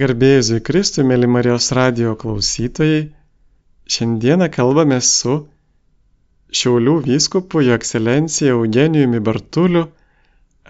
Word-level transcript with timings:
Garbėjusui 0.00 0.62
Kristui, 0.64 1.02
mėly 1.04 1.28
Marijos 1.28 1.66
radio 1.76 2.14
klausytojai, 2.20 3.00
šiandieną 3.94 4.46
kalbame 4.54 4.96
su 5.04 5.34
Šiaulių 6.60 6.94
vyskupu 7.04 7.60
Jo 7.66 7.74
ekscelencija 7.76 8.54
Eugenijumi 8.54 9.20
Bartuliu 9.26 9.82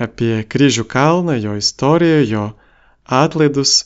apie 0.06 0.40
kryžių 0.54 0.85
kalną, 0.95 1.37
jo 1.45 1.54
istoriją, 1.61 2.19
jo 2.32 2.43
atlaidus, 3.21 3.77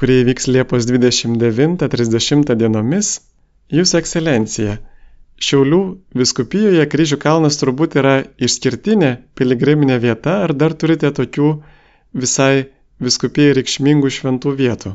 kurie 0.00 0.18
vyks 0.30 0.50
Liepos 0.50 0.90
29-30 0.90 2.54
dienomis. 2.64 3.12
Jūsų 3.78 4.00
ekscelencija, 4.02 4.76
Šiaulių 5.40 5.80
viskupijoje 6.20 6.82
kryžių 6.96 7.20
kalnas 7.22 7.62
turbūt 7.62 7.94
yra 8.02 8.16
išskirtinė 8.48 9.14
piligriminė 9.38 10.02
vieta, 10.02 10.40
ar 10.48 10.52
dar 10.64 10.74
turite 10.82 11.14
tokių 11.22 11.54
visai 12.24 12.66
viskupijai 13.00 13.56
reikšmingų 13.56 14.10
šventų 14.12 14.52
vietų. 14.58 14.94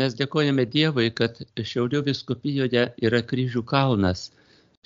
Mes 0.00 0.14
dėkojame 0.14 0.66
Dievui, 0.70 1.08
kad 1.16 1.38
Šiaulių 1.56 2.02
viskupijoje 2.10 2.82
yra 3.08 3.22
kryžių 3.30 3.62
kalnas. 3.66 4.30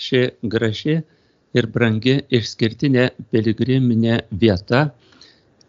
Ši 0.00 0.22
graži 0.52 1.00
ir 1.56 1.66
brangi 1.74 2.20
išskirtinė 2.38 3.10
piligriminė 3.32 4.20
vieta, 4.30 4.84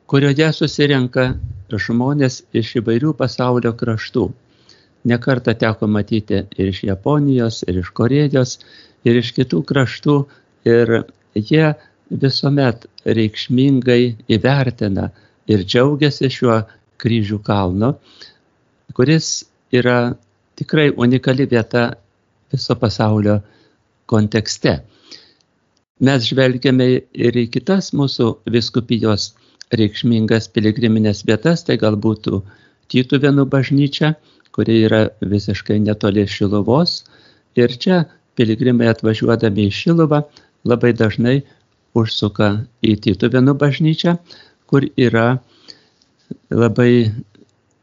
kurioje 0.08 0.52
susirenka 0.56 1.32
žmonės 1.72 2.42
iš 2.62 2.76
įvairių 2.82 3.16
pasaulio 3.20 3.74
kraštų. 3.80 4.28
Nekartą 5.12 5.56
teko 5.58 5.88
matyti 5.90 6.44
ir 6.46 6.70
iš 6.70 6.84
Japonijos, 6.86 7.64
ir 7.68 7.82
iš 7.82 7.90
Korejos, 7.98 8.60
ir 9.08 9.18
iš 9.24 9.34
kitų 9.40 9.64
kraštų. 9.72 10.18
Ir 10.70 10.92
jie 11.34 11.72
visuomet 12.12 12.86
reikšmingai 13.08 14.04
įvertina 14.30 15.10
ir 15.52 15.66
džiaugiasi 15.68 16.30
šiuo 16.32 16.62
kryžių 17.02 17.40
kalnu, 17.46 17.94
kuris 18.98 19.32
yra 19.74 20.14
tikrai 20.60 20.92
unikali 20.92 21.48
vieta 21.50 21.92
viso 22.52 22.76
pasaulio 22.76 23.40
kontekste. 24.12 24.82
Mes 26.02 26.26
žvelgiame 26.26 26.88
ir 27.28 27.38
į 27.38 27.48
kitas 27.54 27.92
mūsų 27.94 28.28
viskupijos 28.54 29.32
reikšmingas 29.78 30.50
piligriminės 30.56 31.24
vietas, 31.28 31.66
tai 31.68 31.78
galbūt 31.82 32.30
Tytuvėnų 32.92 33.46
bažnyčia, 33.48 34.16
kuri 34.52 34.82
yra 34.84 35.06
visiškai 35.24 35.78
netoli 35.80 36.26
Šiluvos. 36.28 37.06
Ir 37.56 37.72
čia 37.80 38.02
piligrimai 38.36 38.90
atvažiuodami 38.92 39.70
į 39.70 39.76
Šiluvą 39.78 40.20
labai 40.68 40.92
dažnai 40.92 41.38
užsuka 41.96 42.50
į 42.84 42.98
Tytuvėnų 43.06 43.56
bažnyčią, 43.62 44.18
kur 44.68 44.90
yra 45.00 45.40
labai 46.52 47.12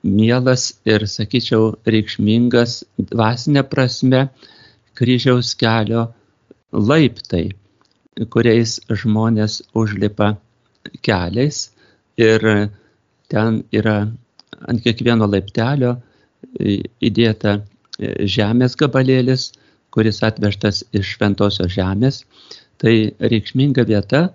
mielas 0.03 0.73
ir, 0.87 1.05
sakyčiau, 1.07 1.73
reikšmingas 1.87 2.83
dvasinė 3.11 3.65
prasme 3.69 4.29
kryžiaus 4.99 5.55
kelio 5.59 6.09
laiptai, 6.73 7.49
kuriais 8.33 8.79
žmonės 8.91 9.61
užlipa 9.79 10.35
keliais 11.07 11.69
ir 12.19 12.45
ten 13.31 13.63
yra 13.73 13.99
ant 14.69 14.83
kiekvieno 14.83 15.29
laiptelio 15.31 15.97
įdėta 16.59 17.59
žemės 18.39 18.77
gabalėlis, 18.79 19.51
kuris 19.95 20.23
atvežtas 20.23 20.85
iš 20.93 21.15
šventosios 21.17 21.73
žemės. 21.75 22.23
Tai 22.79 22.95
reikšminga 23.19 23.83
vieta, 23.89 24.29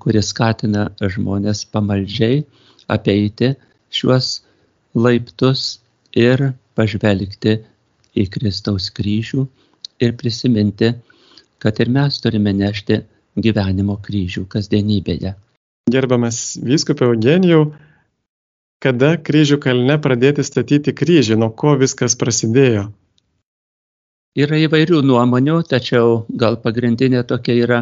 kuris 0.00 0.30
skatina 0.32 0.88
žmonės 1.00 1.66
pamaldžiai 1.72 2.40
apeiti 2.88 3.52
šiuos 3.94 4.38
laiptus 4.96 5.78
ir 6.16 6.52
pažvelgti 6.78 7.58
į 8.18 8.26
Kristaus 8.32 8.88
kryžių 8.94 9.44
ir 10.02 10.14
prisiminti, 10.18 10.92
kad 11.58 11.80
ir 11.82 11.88
mes 11.94 12.20
turime 12.22 12.52
nešti 12.54 13.00
gyvenimo 13.38 13.96
kryžių 14.02 14.46
kasdienybėje. 14.50 15.34
Gerbamas 15.90 16.58
vyskupė 16.62 17.04
Eugenijau, 17.08 17.72
kada 18.82 19.16
kryžių 19.16 19.58
kalne 19.62 19.98
pradėti 20.02 20.44
statyti 20.46 20.92
kryžį, 20.94 21.36
nuo 21.40 21.50
ko 21.50 21.76
viskas 21.80 22.16
prasidėjo? 22.18 22.92
Yra 24.38 24.56
įvairių 24.62 25.02
nuomonių, 25.02 25.62
tačiau 25.66 26.22
gal 26.42 26.56
pagrindinė 26.62 27.22
tokia 27.26 27.54
yra, 27.58 27.80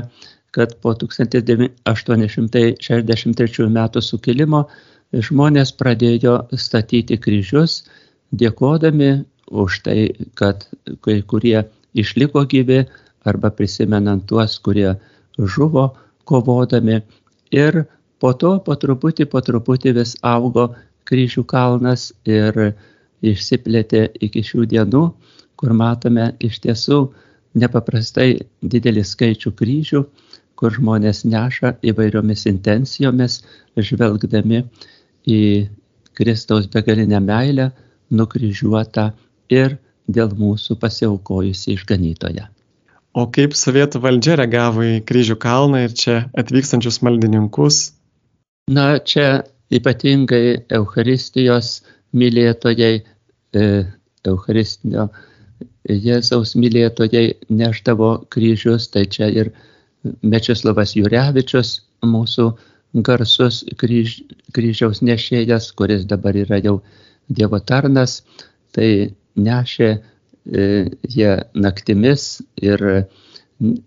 kad 0.56 0.72
po 0.80 0.96
1863 0.96 3.68
metų 3.76 4.00
sukilimo 4.00 4.64
žmonės 5.12 5.72
pradėjo 5.76 6.36
statyti 6.58 7.18
kryžius, 7.18 7.84
dėkodami 8.32 9.24
už 9.50 9.80
tai, 9.86 9.98
kad 10.34 10.66
kai 11.04 11.20
kurie 11.22 11.62
išliko 11.94 12.44
gyvi 12.50 12.82
arba 13.26 13.50
prisimenant 13.50 14.26
tuos, 14.26 14.58
kurie 14.58 14.96
žuvo 15.38 15.92
kovodami. 16.24 17.00
Ir 17.54 17.84
po 18.18 18.32
to 18.34 18.58
po 18.66 18.74
truputį, 18.74 19.28
po 19.30 19.40
truputį 19.40 19.94
vis 20.00 20.16
augo 20.22 20.72
kryžių 21.06 21.46
kalnas 21.46 22.10
ir 22.26 22.74
išsiplėtė 23.22 24.08
iki 24.26 24.42
šių 24.42 24.66
dienų 24.72 25.04
kur 25.56 25.72
matome 25.72 26.30
iš 26.48 26.60
tiesų 26.64 26.98
nepaprastai 27.56 28.30
didelį 28.74 29.04
skaičių 29.10 29.52
kryžių, 29.58 30.02
kur 30.56 30.72
žmonės 30.72 31.24
neša 31.28 31.74
įvairiomis 31.90 32.46
intencijomis, 32.50 33.40
žvelgdami 33.76 34.62
į 35.26 35.42
Kristaus 36.16 36.68
begalinę 36.72 37.20
meilę, 37.20 37.70
nukryžiuotą 38.10 39.10
ir 39.52 39.76
dėl 40.06 40.32
mūsų 40.38 40.78
pasiaukojusi 40.80 41.74
išganytoje. 41.74 42.46
O 43.16 43.24
kaip 43.32 43.56
sovietų 43.56 44.02
valdžia 44.04 44.36
reagavo 44.40 44.84
į 44.84 44.96
kryžių 45.08 45.38
kalną 45.40 45.86
ir 45.86 45.94
čia 45.96 46.16
atvykstančius 46.36 47.00
maldininkus? 47.04 47.78
Na, 48.68 48.98
čia 49.00 49.46
ypatingai 49.72 50.66
Euharistijos 50.78 51.80
mylėtojai, 52.16 53.00
e, 53.56 53.64
Eucharistinio 54.26 55.08
Jėzaus 55.86 56.56
mylėtojai 56.58 57.36
neždavo 57.48 58.10
kryžius, 58.32 58.90
tai 58.92 59.06
čia 59.06 59.30
ir 59.30 59.52
Mečislavas 60.22 60.94
Jurevičius, 60.98 61.80
mūsų 62.04 62.50
garsus 63.04 63.64
kryž, 63.80 64.20
kryžiaus 64.56 65.02
nešėjas, 65.02 65.72
kuris 65.76 66.06
dabar 66.08 66.36
yra 66.36 66.60
jau 66.62 66.80
Dievo 67.28 67.58
tarnas, 67.58 68.20
tai 68.72 69.10
nešė 69.34 69.88
e, 69.90 70.00
jie 71.10 71.30
naktimis 71.58 72.40
ir 72.62 72.84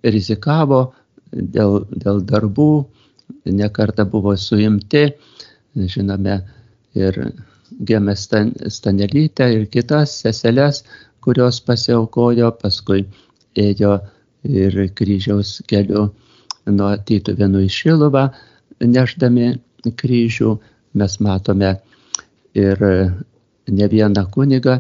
rizikavo 0.04 0.82
dėl, 1.32 1.86
dėl 1.94 2.20
darbų, 2.28 2.72
nekarta 3.46 4.04
buvo 4.06 4.36
suimti, 4.38 5.06
žinome, 5.76 6.42
ir 6.98 7.22
Gėmė 7.70 8.16
Stanelytę 8.18 9.46
ir 9.54 9.68
kitas 9.72 10.16
seseles, 10.24 10.84
kurios 11.24 11.60
pasiaukojo, 11.64 12.50
paskui 12.60 13.06
ėjo 13.56 14.00
ir 14.44 14.80
kryžiaus 14.98 15.60
keliu 15.70 16.10
nuo 16.70 16.90
Tytuvėnų 17.06 17.66
į 17.68 17.70
Šiluvą, 17.76 18.26
neždami 18.82 19.54
kryžių. 20.00 20.58
Mes 21.00 21.20
matome 21.22 21.76
ir 22.58 22.80
ne 23.70 23.88
vieną 23.92 24.24
kunigą, 24.34 24.80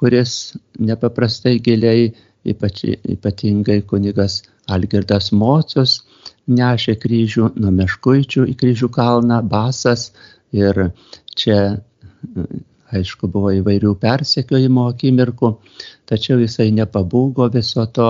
kuris 0.00 0.54
nepaprastai 0.80 1.58
giliai, 1.60 2.08
ypač, 2.48 2.86
ypatingai 3.04 3.82
kunigas 3.84 4.40
Algirdas 4.72 5.28
Mocius, 5.36 5.98
nešė 6.48 6.96
kryžių 7.02 7.50
nuo 7.60 7.74
Meškuičių 7.76 8.46
į 8.48 8.56
kryžių 8.56 8.88
kalną, 8.96 9.42
basas 9.44 10.10
ir 10.56 10.86
čia 11.36 11.60
Aišku, 12.90 13.28
buvo 13.30 13.52
įvairių 13.54 13.92
persekiojimo 14.02 14.88
akimirkų, 14.90 15.50
tačiau 16.10 16.40
jisai 16.42 16.72
nepabūgo 16.74 17.46
viso 17.54 17.84
to 17.86 18.08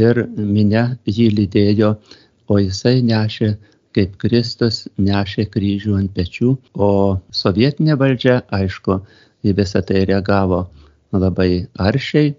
ir 0.00 0.22
minė 0.38 0.84
jį 1.04 1.26
lydėjo, 1.38 1.90
o 2.48 2.60
jisai 2.62 3.02
nešė 3.04 3.50
kaip 3.94 4.16
Kristus 4.22 4.84
nešė 4.98 5.46
kryžių 5.54 5.96
ant 6.00 6.12
pečių, 6.16 6.56
o 6.74 6.90
sovietinė 7.42 7.98
valdžia, 8.00 8.40
aišku, 8.58 8.98
į 9.44 9.54
visą 9.58 9.84
tai 9.86 10.04
reagavo 10.10 10.64
labai 11.12 11.66
aršiai. 11.78 12.34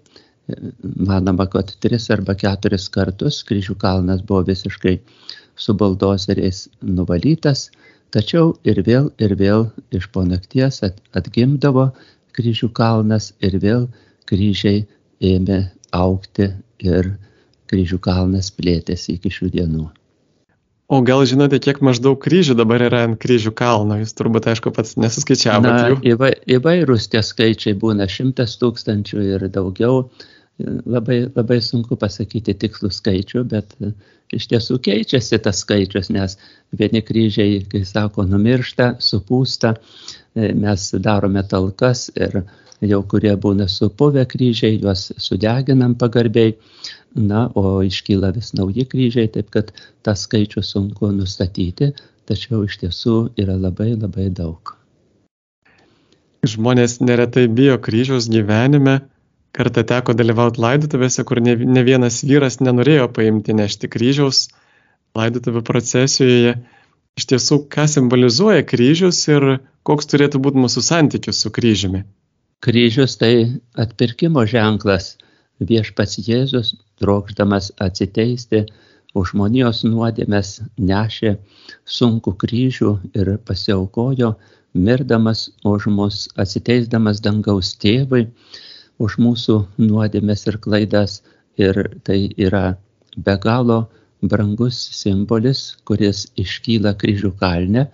Manoma, 1.08 1.48
kad 1.50 1.72
tris 1.82 2.06
arba 2.14 2.36
keturis 2.38 2.86
kartus 2.94 3.40
kryžių 3.48 3.74
kalnas 3.82 4.20
buvo 4.26 4.44
visiškai 4.46 4.98
su 5.56 5.74
buldozeriais 5.74 6.66
nuvalytas, 6.84 7.70
Tačiau 8.14 8.52
ir 8.64 8.78
vėl 8.86 9.08
ir 9.20 9.34
vėl 9.36 9.66
iš 9.98 10.06
po 10.14 10.22
nakties 10.24 10.78
atgimdavo 11.20 11.88
kryžių 12.38 12.68
kalnas 12.78 13.32
ir 13.48 13.58
vėl 13.64 13.88
kryžiai 14.30 14.84
ėmė 15.32 15.58
aukti 15.98 16.46
ir 16.92 17.10
kryžių 17.72 17.98
kalnas 18.06 18.52
plėtėsi 18.56 19.18
iki 19.18 19.32
šių 19.38 19.50
dienų. 19.58 19.84
O 20.86 21.00
gal 21.02 21.24
žinote, 21.26 21.58
kiek 21.58 21.80
maždaug 21.82 22.18
kryžių 22.22 22.54
dabar 22.60 22.84
yra 22.86 23.02
ant 23.08 23.18
kryžių 23.18 23.50
kalno? 23.58 23.96
Jūs 23.98 24.14
turbūt, 24.14 24.46
aišku, 24.52 24.70
pats 24.74 24.94
nesuskaičiavote. 25.02 25.96
Įva, 26.06 26.30
įvairūs 26.46 27.08
tie 27.10 27.22
skaičiai 27.26 27.74
būna 27.80 28.06
šimtas 28.10 28.54
tūkstančių 28.60 29.24
ir 29.34 29.46
daugiau. 29.50 30.04
Labai, 30.62 31.24
labai 31.34 31.58
sunku 31.60 31.98
pasakyti 32.00 32.54
tikslų 32.56 32.92
skaičių, 32.94 33.42
bet 33.50 33.74
e, 33.82 33.90
iš 34.38 34.46
tiesų 34.52 34.78
keičiasi 34.86 35.40
tas 35.44 35.58
skaičius, 35.66 36.08
nes 36.14 36.38
vieni 36.72 37.02
kryžiai, 37.04 37.58
kai 37.68 37.82
sako, 37.84 38.24
numiršta, 38.30 38.94
supūsta, 39.04 39.74
e, 39.76 40.54
mes 40.56 40.86
darome 41.02 41.42
talkas 41.50 42.06
ir 42.14 42.44
jau 42.84 43.02
kurie 43.08 43.32
būna 43.40 43.68
supuvę 43.70 44.26
kryžiai, 44.28 44.78
juos 44.82 45.10
sudeginam 45.22 45.94
pagarbiai, 45.98 46.56
na, 47.16 47.46
o 47.56 47.80
iškyla 47.86 48.32
vis 48.36 48.52
nauji 48.56 48.84
kryžiai, 48.90 49.30
taip 49.32 49.50
kad 49.54 49.72
tą 50.04 50.16
skaičių 50.16 50.62
sunku 50.64 51.10
nustatyti, 51.14 51.94
tačiau 52.28 52.64
iš 52.66 52.80
tiesų 52.82 53.16
yra 53.40 53.56
labai 53.56 53.94
labai 53.96 54.28
daug. 54.28 54.74
Žmonės 56.46 57.00
neretai 57.00 57.46
bijo 57.48 57.78
kryžiaus 57.82 58.28
gyvenime. 58.30 59.00
Kartą 59.56 59.82
teko 59.88 60.12
dalyvauti 60.12 60.60
laidotuvėse, 60.60 61.24
kur 61.24 61.40
ne, 61.40 61.56
ne 61.56 61.82
vienas 61.82 62.20
vyras 62.28 62.60
nenorėjo 62.60 63.08
paimti 63.16 63.56
nešti 63.56 63.88
kryžiaus 63.88 64.50
laidotuvų 65.16 65.62
procesijoje. 65.64 66.58
Iš 67.16 67.24
tiesų, 67.32 67.62
ką 67.72 67.86
simbolizuoja 67.88 68.66
kryžius 68.68 69.22
ir 69.32 69.48
koks 69.88 70.12
turėtų 70.12 70.42
būti 70.44 70.60
mūsų 70.60 70.84
santykis 70.84 71.40
su 71.40 71.50
kryžiumi? 71.50 72.04
Kryžius 72.66 73.12
tai 73.14 73.60
atpirkimo 73.78 74.42
ženklas. 74.50 75.12
Viešpats 75.62 76.18
Jėzus 76.26 76.72
trokšdamas 76.98 77.68
atsiteisti 77.78 78.64
už 79.14 79.30
žmonijos 79.30 79.84
nuodėmes, 79.86 80.50
nešė 80.88 81.36
sunku 81.98 82.34
kryžių 82.42 82.90
ir 83.20 83.30
pasiaukojo, 83.46 84.32
mirdamas 84.74 85.44
už 85.62 85.86
mus, 85.94 86.24
atsiteisdamas 86.42 87.22
dangaus 87.22 87.70
tėvui, 87.84 88.26
už 88.98 89.16
mūsų 89.22 89.60
nuodėmes 89.86 90.42
ir 90.50 90.58
klaidas. 90.66 91.20
Ir 91.62 91.78
tai 92.02 92.18
yra 92.48 92.64
be 93.14 93.36
galo 93.46 93.78
brangus 94.26 94.82
simbolis, 94.98 95.76
kuris 95.86 96.26
iškyla 96.34 96.96
kryžių 96.98 97.30
kalne. 97.38 97.86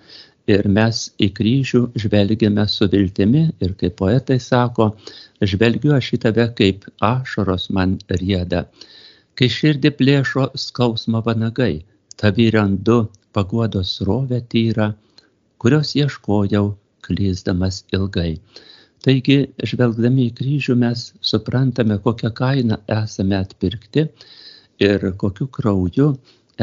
Ir 0.50 0.66
mes 0.66 1.04
į 1.22 1.28
kryžių 1.38 1.82
žvelgiame 2.02 2.64
su 2.68 2.88
viltimi 2.90 3.44
ir 3.62 3.76
kaip 3.78 3.94
poetai 4.00 4.40
sako, 4.42 4.90
žvelgiu 5.42 5.94
aš 5.94 6.14
į 6.16 6.22
tave 6.26 6.48
kaip 6.58 6.88
ašaros 7.12 7.68
man 7.70 7.98
rieda 8.10 8.66
kai 9.38 9.48
širdį 9.52 9.90
plėšo 9.98 10.44
skausmo 10.64 11.22
vanagai, 11.26 11.72
tavi 12.20 12.48
randu 12.54 12.98
paguodos 13.36 13.94
rovę 14.08 14.40
tyrą, 14.54 14.92
kurios 15.62 15.94
ieškojau 15.96 16.68
klyzdamas 17.06 17.82
ilgai. 17.96 18.36
Taigi, 19.02 19.38
žvelgdami 19.70 20.28
į 20.28 20.34
kryžių 20.38 20.76
mes 20.78 21.08
suprantame, 21.30 21.96
kokią 22.04 22.30
kainą 22.38 22.78
esame 23.00 23.38
atpirkti 23.40 24.04
ir 24.86 25.08
kokiu 25.18 25.48
krauju 25.56 26.12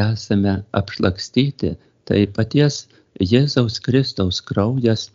esame 0.05 0.55
apšlakstyti. 0.81 1.75
Tai 2.07 2.21
paties 2.37 2.85
Jėzaus 3.19 3.79
Kristaus 3.83 4.39
kraujas, 4.49 5.09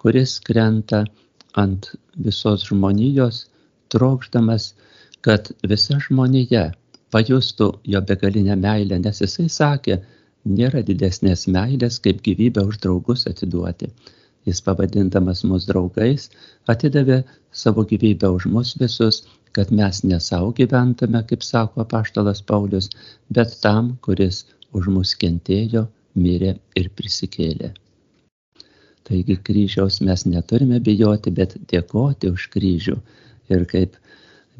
kuris 0.00 0.38
krenta 0.40 1.04
ant 1.62 1.90
visos 2.26 2.64
žmonijos, 2.68 3.46
trokšdamas, 3.92 4.72
kad 5.20 5.52
visa 5.68 5.98
žmonija 6.00 6.70
pajustų 7.12 7.68
jo 7.94 8.00
begalinę 8.08 8.56
meilę, 8.56 8.98
nes 9.04 9.20
jisai 9.20 9.48
sakė, 9.52 9.98
nėra 10.58 10.82
didesnės 10.86 11.46
meilės, 11.56 12.00
kaip 12.06 12.22
gyvybę 12.26 12.64
už 12.70 12.80
draugus 12.82 13.28
atiduoti. 13.30 13.92
Jis 14.48 14.60
pavadindamas 14.66 15.44
mus 15.46 15.68
draugais 15.68 16.30
atidavė 16.72 17.22
savo 17.64 17.84
gyvybę 17.92 18.32
už 18.38 18.48
mus 18.54 18.72
visus, 18.80 19.22
kad 19.52 19.70
mes 19.70 20.02
ne 20.08 20.18
savo 20.20 20.50
gyventume, 20.56 21.20
kaip 21.28 21.44
sako 21.46 21.84
apaštalas 21.84 22.42
Paulius, 22.42 22.88
bet 23.30 23.54
tam, 23.62 23.98
kuris 24.06 24.46
už 24.72 24.88
mus 24.96 25.12
kentėjo, 25.20 25.86
mirė 26.14 26.56
ir 26.78 26.90
prisikėlė. 26.98 27.72
Taigi 29.08 29.36
kryžiaus 29.46 30.00
mes 30.06 30.26
neturime 30.26 30.78
bijoti, 30.80 31.32
bet 31.34 31.56
dėkoti 31.72 32.30
už 32.30 32.48
kryžių. 32.54 32.98
Ir 33.52 33.64
kaip 33.70 33.96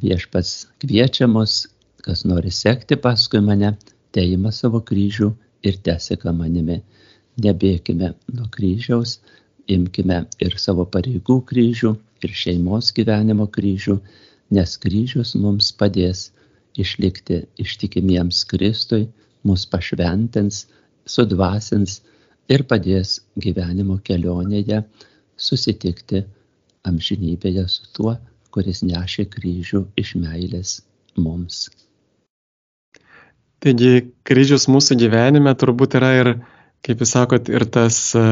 viešpats 0.03 0.67
kviečia 0.83 1.29
mus 1.31 1.63
kas 2.03 2.25
nori 2.25 2.51
sekti 2.51 2.97
paskui 3.05 3.41
mane, 3.49 3.77
teima 4.17 4.51
savo 4.55 4.81
kryžių 4.89 5.29
ir 5.69 5.79
teseka 5.87 6.35
manimi. 6.39 6.81
Nebėkime 7.45 8.11
nuo 8.37 8.49
kryžiaus, 8.57 9.21
imkime 9.77 10.19
ir 10.47 10.59
savo 10.65 10.85
pareigų 10.97 11.39
kryžių, 11.51 11.93
ir 12.27 12.35
šeimos 12.43 12.91
gyvenimo 12.97 13.47
kryžių, 13.57 13.97
nes 14.57 14.75
kryžius 14.83 15.35
mums 15.45 15.71
padės 15.79 16.27
išlikti 16.83 17.43
ištikimiems 17.63 18.43
Kristui, 18.51 19.07
mus 19.47 19.65
pašventins, 19.71 20.67
sudvasins 21.09 22.01
ir 22.53 22.65
padės 22.69 23.21
gyvenimo 23.39 23.99
kelionėje 24.05 24.83
susitikti 25.37 26.25
amžinybėje 26.89 27.67
su 27.71 27.89
tuo, 27.97 28.17
kuris 28.53 28.83
nešė 28.87 29.27
kryžių 29.33 29.85
iš 29.99 30.15
meilės 30.21 30.81
mums. 31.17 31.69
Taigi 33.63 34.09
kryžius 34.27 34.67
mūsų 34.71 34.99
gyvenime 34.99 35.55
turbūt 35.55 35.95
yra 36.01 36.11
ir, 36.19 36.31
kaip 36.83 37.03
jūs 37.03 37.15
sakot, 37.15 37.47
ir 37.53 37.65
tas, 37.71 37.99
e, 38.19 38.25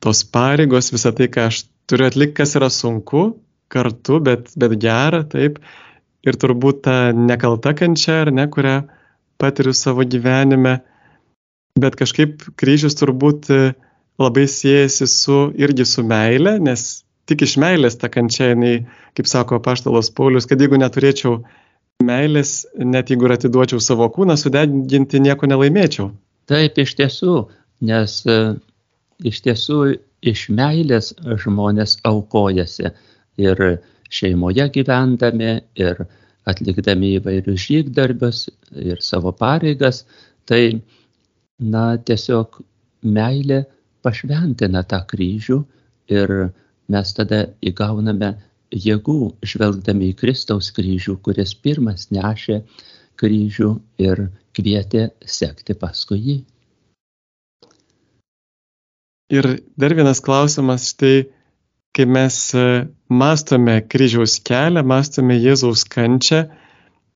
tos 0.00 0.24
pareigos, 0.24 0.88
visą 0.94 1.12
tai, 1.16 1.28
ką 1.28 1.50
aš 1.50 1.66
turiu 1.90 2.08
atlikti, 2.08 2.38
kas 2.40 2.56
yra 2.56 2.70
sunku, 2.72 3.26
kartu, 3.68 4.20
bet, 4.24 4.48
bet 4.56 4.78
gera, 4.80 5.20
taip. 5.28 5.60
Ir 6.24 6.38
turbūt 6.40 6.80
ta 6.86 6.96
nekalta 7.12 7.74
kančia, 7.76 8.22
ar 8.24 8.30
ne, 8.32 8.46
kurią 8.48 8.78
patiriu 9.40 9.74
savo 9.76 10.06
gyvenime. 10.08 10.78
Bet 11.80 11.96
kažkaip 11.98 12.44
kryžius 12.60 12.94
turbūt 13.00 13.48
e, 13.50 13.72
labai 14.22 14.44
siejasi 14.50 15.08
su, 15.10 15.38
irgi 15.58 15.86
su 15.90 16.04
meile, 16.06 16.52
nes 16.62 17.02
tik 17.26 17.42
iš 17.42 17.56
meilės 17.58 17.98
ta 17.98 18.10
kančia, 18.12 18.52
jinai, 18.52 18.74
kaip 19.18 19.26
sako 19.26 19.58
paštalos 19.64 20.12
Paulius, 20.14 20.46
kad 20.46 20.62
jeigu 20.62 20.78
neturėčiau 20.78 21.40
meilės, 22.06 22.60
net 22.78 23.10
jeigu 23.10 23.26
ir 23.26 23.34
atiduočiau 23.34 23.82
savo 23.82 24.06
kūną, 24.14 24.36
sudeginti 24.38 25.22
nieko 25.24 25.50
nelaimėčiau. 25.50 26.12
Taip, 26.50 26.78
iš 26.78 26.94
tiesų, 27.00 27.36
nes 27.90 28.20
e, 28.30 28.38
iš 29.26 29.42
tiesų 29.42 29.80
iš 30.24 30.46
meilės 30.54 31.10
žmonės 31.42 31.98
aukojasi 32.06 32.92
ir 33.42 33.64
šeimoje 34.14 34.68
gyvendami, 34.76 35.56
ir 35.74 36.06
atlikdami 36.46 37.16
įvairius 37.18 37.66
žygdarbius 37.66 38.46
ir 38.78 39.02
savo 39.02 39.34
pareigas, 39.34 40.04
tai, 40.46 40.84
na, 41.60 41.84
tiesiog 41.98 42.60
meilė 43.04 43.64
pašventina 44.04 44.82
tą 44.88 45.00
kryžių 45.10 45.60
ir 46.12 46.34
mes 46.92 47.14
tada 47.16 47.44
įgauname 47.64 48.34
jėgų 48.74 49.18
žvelgdami 49.46 50.10
į 50.12 50.16
Kristaus 50.18 50.70
kryžių, 50.74 51.18
kuris 51.22 51.54
pirmas 51.54 52.10
nešė 52.12 52.62
kryžių 53.20 53.70
ir 54.02 54.26
kvietė 54.56 55.08
sekti 55.26 55.76
paskui 55.78 56.18
jį. 56.18 56.36
Ir 59.34 59.48
dar 59.80 59.94
vienas 59.96 60.20
klausimas, 60.20 60.90
štai, 60.92 61.30
kai 61.96 62.04
mes 62.06 62.36
e, 62.58 62.64
mastome 63.08 63.78
kryžiaus 63.88 64.36
kelią, 64.44 64.82
mastome 64.84 65.38
Jėzaus 65.38 65.86
kančią, 65.88 66.42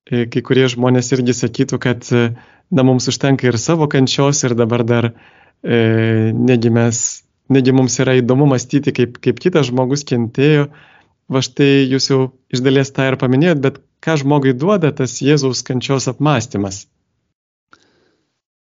e, 0.09 0.25
kai 0.33 0.43
kurie 0.47 0.65
žmonės 0.73 1.13
irgi 1.15 1.37
sakytų, 1.37 1.79
kad 1.85 2.09
e, 2.17 2.31
na, 2.71 2.85
mums 2.85 3.09
užtenka 3.09 3.49
ir 3.49 3.59
savo 3.59 3.89
kančios 3.89 4.43
ir 4.45 4.55
dabar 4.59 4.85
dar 4.85 5.11
e, 5.63 6.33
negi, 6.35 6.71
mes, 6.71 7.25
negi 7.49 7.73
mums 7.73 7.99
yra 8.03 8.19
įdomu 8.21 8.49
mąstyti, 8.51 8.95
kaip, 8.97 9.19
kaip 9.25 9.41
kitas 9.43 9.71
žmogus 9.71 10.05
kentėjo, 10.09 10.69
va 11.33 11.43
štai 11.45 11.89
jūs 11.89 12.11
jau 12.11 12.21
iš 12.53 12.65
dalies 12.65 12.93
tą 12.95 13.09
ir 13.11 13.19
paminėjot, 13.21 13.65
bet 13.65 13.83
ką 14.05 14.19
žmogui 14.23 14.55
duoda 14.57 14.93
tas 14.93 15.19
Jėzaus 15.25 15.65
kančios 15.67 16.09
apmąstymas? 16.13 16.87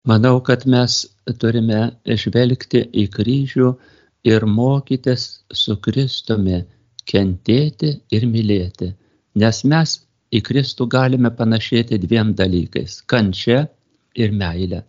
Manau, 0.07 0.39
kad 0.47 0.63
mes 0.71 1.03
turime 1.43 1.97
žvelgti 2.07 2.85
į 2.95 3.09
kryžių 3.11 3.73
ir 4.31 4.45
mokytis 4.47 5.25
su 5.51 5.75
Kristumi 5.83 6.61
kentėti 7.07 7.91
ir 8.15 8.27
mylėti, 8.31 8.93
nes 9.43 9.65
mes 9.67 9.97
į 10.31 10.43
Kristų 10.47 10.87
galime 10.91 11.33
panašėti 11.35 11.99
dviem 12.03 12.33
dalykais- 12.39 13.01
kančia 13.11 13.67
ir 14.25 14.35
meilė. 14.43 14.83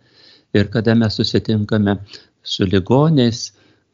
Ir 0.56 0.70
kada 0.74 0.94
mes 0.98 1.18
susitinkame 1.20 1.98
su 2.42 2.66
ligoniais, 2.66 3.40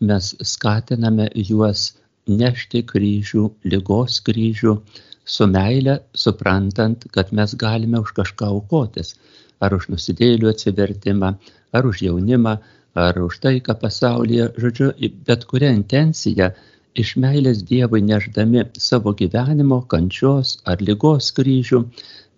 mes 0.01 0.31
skatiname 0.55 1.29
juos 1.49 1.93
nešti 2.29 2.85
kryžių, 2.91 3.49
lygos 3.73 4.21
kryžių, 4.27 4.77
su 5.25 5.47
meile, 5.49 5.99
suprantant, 6.25 7.05
kad 7.13 7.33
mes 7.33 7.55
galime 7.65 8.01
už 8.05 8.15
kažką 8.19 8.51
aukotis. 8.57 9.15
Ar 9.61 9.75
už 9.77 9.89
nusidėlių 9.93 10.51
atsivertimą, 10.51 11.35
ar 11.73 11.87
už 11.89 12.03
jaunimą, 12.07 12.59
ar 12.95 13.19
už 13.23 13.41
taiką 13.45 13.77
pasaulyje, 13.81 14.51
žodžiu, 14.61 14.93
bet 15.27 15.47
kurią 15.51 15.73
intenciją 15.75 16.51
iš 16.95 17.15
meilės 17.23 17.63
Dievui 17.67 18.03
neždami 18.07 18.67
savo 18.79 19.15
gyvenimo, 19.19 19.81
kančios 19.91 20.59
ar 20.71 20.83
lygos 20.89 21.33
kryžių, 21.37 21.83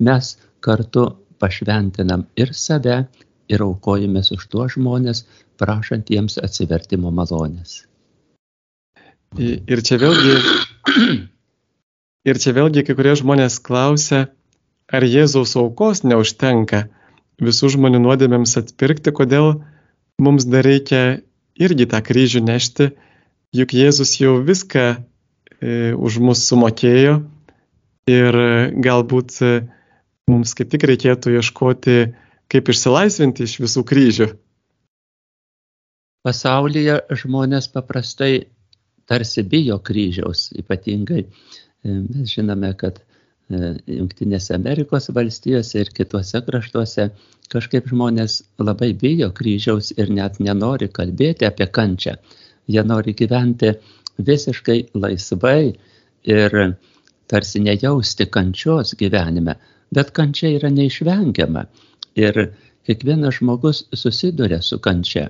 mes 0.08 0.36
kartu 0.64 1.06
pašventinam 1.42 2.26
ir 2.36 2.52
save, 2.56 3.04
ir 3.52 3.62
aukojamės 3.62 4.32
už 4.36 4.48
tuos 4.52 4.74
žmonės, 4.74 5.24
prašant 5.60 6.10
jiems 6.10 6.40
atsivertimo 6.42 7.12
malonės. 7.14 7.84
Ir 9.36 9.82
čia 9.86 9.98
vėlgi 10.00 10.36
Ir 12.26 12.40
čia 12.42 12.50
vėlgi 12.56 12.82
kai 12.82 12.94
kurie 12.98 13.12
žmonės 13.14 13.60
klausia, 13.62 14.24
ar 14.90 15.04
Jėzaus 15.06 15.52
aukos 15.60 16.02
neužtenka 16.02 16.88
visų 17.38 17.70
žmonių 17.76 18.00
nuodėmėms 18.02 18.56
atpirkti, 18.58 19.12
kodėl 19.14 19.60
mums 20.18 20.48
dar 20.50 20.66
reikia 20.66 21.20
irgi 21.54 21.86
tą 21.92 22.00
kryžių 22.02 22.42
nešti, 22.48 22.88
juk 23.54 23.76
Jėzus 23.78 24.16
jau 24.18 24.40
viską 24.42 24.86
e, 24.90 25.94
už 25.94 26.18
mus 26.18 26.42
sumokėjo 26.50 27.20
ir 28.10 28.40
galbūt 28.88 29.38
e, 29.46 29.54
mums 30.30 30.54
kaip 30.58 30.72
tik 30.72 30.86
reikėtų 30.90 31.36
ieškoti, 31.38 31.96
kaip 32.52 32.72
išsilaisvinti 32.72 33.46
iš 33.46 33.58
visų 33.64 33.84
kryžių. 33.86 34.30
Pasaulyje 36.26 37.00
žmonės 37.22 37.68
paprastai 37.70 38.48
tarsi 39.06 39.44
bijo 39.46 39.78
kryžiaus, 39.78 40.48
ypatingai 40.58 41.28
E, 41.86 41.88
mes 42.14 42.32
žinome, 42.32 42.72
kad 42.80 42.98
e, 42.98 43.74
Junktinėse 43.98 44.54
Amerikos 44.56 45.10
valstijose 45.18 45.84
ir 45.84 45.92
kituose 45.98 46.40
kraštuose 46.46 47.10
kažkaip 47.52 47.86
žmonės 47.92 48.40
labai 48.68 48.90
bijo 49.02 49.30
kryžiaus 49.40 49.92
ir 49.96 50.10
net 50.18 50.40
nenori 50.46 50.88
kalbėti 50.98 51.46
apie 51.48 51.68
kančią. 51.78 52.16
Jie 52.74 52.82
nori 52.90 53.14
gyventi 53.20 53.76
visiškai 54.30 54.78
laisvai 55.04 55.76
ir 56.36 56.56
tarsi 57.30 57.62
nejausti 57.62 58.26
kančios 58.36 58.96
gyvenime, 58.98 59.54
bet 59.94 60.12
kančia 60.16 60.52
yra 60.56 60.70
neišvengiama. 60.72 61.66
Ir 62.18 62.38
kiekvienas 62.86 63.40
žmogus 63.40 63.84
susiduria 63.94 64.62
su 64.62 64.78
kančia. 64.78 65.28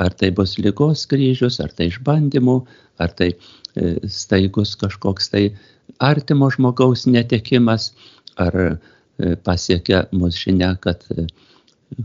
Ar 0.00 0.14
tai 0.16 0.30
bus 0.34 0.56
lygos 0.58 1.04
kryžius, 1.10 1.60
ar 1.60 1.72
tai 1.76 1.90
išbandymų, 1.90 2.56
ar 3.02 3.12
tai 3.18 3.32
e, 3.32 3.94
staigus 4.08 4.74
kažkoks 4.80 5.30
tai 5.34 5.44
artimo 6.00 6.48
žmogaus 6.50 7.04
netekimas, 7.06 7.92
ar 8.40 8.56
e, 8.62 8.70
pasiekia 9.44 10.06
mus 10.16 10.38
žinia, 10.40 10.72
kad 10.80 11.04
e, 11.12 11.26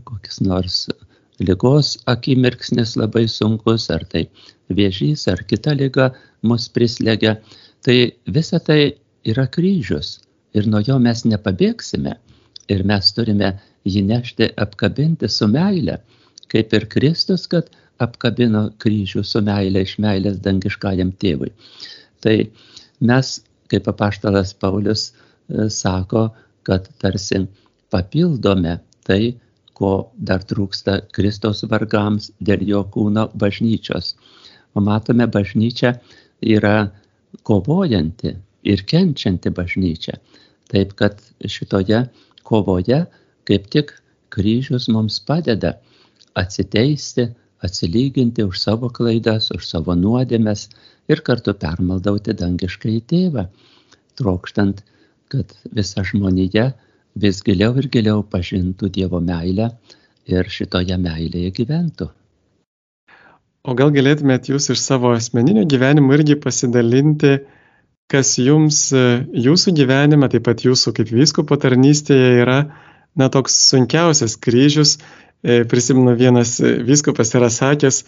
kokis 0.04 0.42
nors 0.44 0.84
lygos 1.40 1.96
akimirksnis 2.12 2.98
labai 3.00 3.26
sunkus, 3.32 3.88
ar 3.94 4.04
tai 4.12 4.28
viežys, 4.68 5.28
ar 5.32 5.46
kita 5.48 5.78
lyga 5.80 6.12
mus 6.44 6.68
prislegia. 6.68 7.38
Tai 7.86 7.98
visa 8.28 8.60
tai 8.60 8.98
yra 9.24 9.48
kryžius 9.48 10.18
ir 10.54 10.68
nuo 10.68 10.84
jo 10.86 11.00
mes 11.00 11.24
nepabėgsime. 11.26 12.16
Ir 12.68 12.84
mes 12.84 13.12
turime 13.16 13.54
jį 13.88 14.04
nešti, 14.10 14.52
apkabinti 14.60 15.30
su 15.32 15.48
meile, 15.48 16.02
kaip 16.52 16.74
ir 16.76 16.88
Kristus, 16.92 17.48
kad 17.48 17.70
apkabino 18.04 18.68
kryžių 18.84 19.24
su 19.26 19.42
meile 19.42 19.84
iš 19.88 19.96
meilės 20.04 20.42
dangiškajam 20.44 21.14
tėvui. 21.22 21.54
Tai 22.22 22.36
mes 23.00 23.38
kaip 23.72 23.88
apaštalas 23.88 24.54
Paulius 24.54 25.10
e, 25.12 25.70
sako, 25.70 26.30
kad 26.68 26.88
tarsi 27.02 27.46
papildome 27.92 28.80
tai, 29.08 29.38
ko 29.78 30.10
dar 30.18 30.42
trūksta 30.42 31.04
Kristaus 31.14 31.62
vargams 31.70 32.32
dėl 32.42 32.64
jo 32.66 32.82
kūno 32.94 33.28
bažnyčios. 33.38 34.16
O 34.74 34.82
matome, 34.82 35.28
bažnyčia 35.30 35.94
yra 36.42 36.90
kovojanti 37.46 38.34
ir 38.64 38.84
kenčianti 38.90 39.54
bažnyčia. 39.54 40.18
Taip 40.72 40.94
kad 41.00 41.22
šitoje 41.46 42.06
kovoje 42.48 43.06
kaip 43.48 43.70
tik 43.72 43.94
kryžius 44.34 44.90
mums 44.92 45.20
padeda 45.24 45.78
atsiteisti, 46.38 47.30
atsilyginti 47.64 48.44
už 48.44 48.60
savo 48.60 48.90
klaidas, 48.94 49.50
už 49.56 49.66
savo 49.66 49.96
nuodėmes 49.98 50.68
ir 51.10 51.24
kartu 51.26 51.56
permaldauti 51.58 52.36
dangiškai 52.38 53.00
tėvą, 53.12 53.48
trokštant, 54.20 54.84
kad 55.32 55.56
visa 55.74 56.04
žmonija 56.06 56.68
vis 57.18 57.42
giliau 57.44 57.74
ir 57.82 57.90
giliau 57.92 58.22
pažintų 58.36 58.92
Dievo 58.94 59.20
meilę 59.24 59.72
ir 60.30 60.52
šitoje 60.58 61.00
meilėje 61.02 61.54
gyventų. 61.62 62.12
O 63.68 63.74
gal 63.76 63.92
galėtumėt 63.92 64.48
jūs 64.52 64.70
iš 64.72 64.80
savo 64.80 65.12
asmeninio 65.16 65.66
gyvenimo 65.68 66.14
irgi 66.16 66.38
pasidalinti, 66.40 67.34
kas 68.12 68.38
jums 68.40 68.82
jūsų 68.94 69.74
gyvenime, 69.78 70.30
taip 70.32 70.46
pat 70.48 70.64
jūsų 70.64 70.94
kaip 71.00 71.12
vyskopo 71.12 71.58
tarnystėje 71.60 72.30
yra, 72.44 72.60
na, 73.18 73.30
toks 73.34 73.56
sunkiausias 73.72 74.38
kryžius. 74.40 74.98
E, 75.46 75.62
prisimenu, 75.70 76.16
vienas 76.18 76.58
vyskopas 76.62 77.34
yra 77.38 77.50
sakęs, 77.54 78.04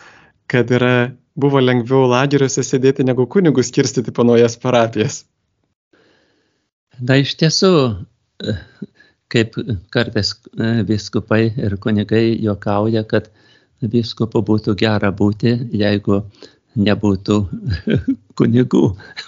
kad 0.49 0.71
yra 0.73 1.11
buvo 1.39 1.61
lengviau 1.61 2.07
lageriuose 2.09 2.63
sėdėti 2.65 3.05
negu 3.05 3.27
kunigus 3.29 3.69
kirstyti 3.75 4.13
po 4.15 4.25
naujas 4.25 4.57
parapijas? 4.61 5.23
Na 6.99 7.19
iš 7.21 7.35
tiesų, 7.39 7.71
kaip 9.31 9.55
kartais 9.93 10.33
e, 10.35 10.71
viskupai 10.89 11.43
ir 11.53 11.77
kunigai 11.81 12.25
juokauja, 12.43 13.05
kad 13.07 13.29
viskupu 13.79 14.41
būtų 14.43 14.75
gera 14.79 15.13
būti, 15.15 15.53
jeigu 15.71 16.23
nebūtų 16.77 17.37
kunigų, 18.39 18.83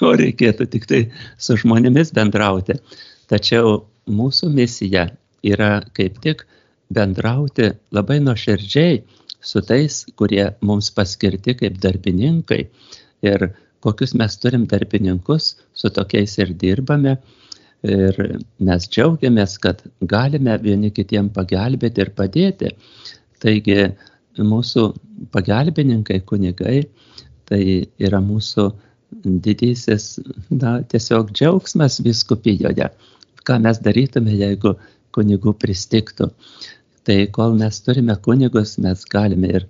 o 0.06 0.12
reikėtų 0.22 0.68
tik 0.76 0.86
tai 0.90 1.02
su 1.42 1.58
žmonėmis 1.60 2.14
bendrauti. 2.16 2.78
Tačiau 3.32 3.82
mūsų 4.12 4.52
misija 4.54 5.08
yra 5.42 5.82
kaip 5.98 6.20
tik 6.24 6.46
bendrauti 6.94 7.72
labai 7.96 8.20
nuoširdžiai 8.24 9.02
su 9.42 9.62
tais, 9.66 10.04
kurie 10.20 10.52
mums 10.62 10.92
paskirti 10.94 11.56
kaip 11.58 11.80
darbininkai. 11.82 12.62
Ir 13.26 13.52
kokius 13.82 14.14
mes 14.18 14.38
turim 14.42 14.68
darbininkus, 14.70 15.56
su 15.74 15.90
tokiais 15.90 16.38
ir 16.42 16.54
dirbame. 16.62 17.18
Ir 17.82 18.18
mes 18.62 18.86
džiaugiamės, 18.94 19.56
kad 19.62 19.82
galime 20.06 20.54
vieni 20.62 20.92
kitiem 20.94 21.32
pagelbėti 21.34 22.04
ir 22.04 22.12
padėti. 22.18 22.76
Taigi 23.42 23.88
mūsų 24.38 24.84
pagalbininkai, 25.34 26.20
kunigai, 26.30 26.84
tai 27.50 27.62
yra 28.02 28.22
mūsų 28.24 28.70
didysis, 29.46 30.20
na, 30.50 30.80
tiesiog 30.92 31.32
džiaugsmas 31.36 32.00
viskupijoje. 32.06 32.90
Ką 33.48 33.58
mes 33.64 33.80
darytume, 33.84 34.34
jeigu 34.38 34.76
kunigų 35.16 35.54
pristiktų. 35.60 36.30
Tai 37.08 37.18
kol 37.36 37.58
mes 37.58 37.82
turime 37.84 38.16
kunigus, 38.26 38.78
mes 38.80 39.04
galime 39.10 39.50
ir 39.58 39.66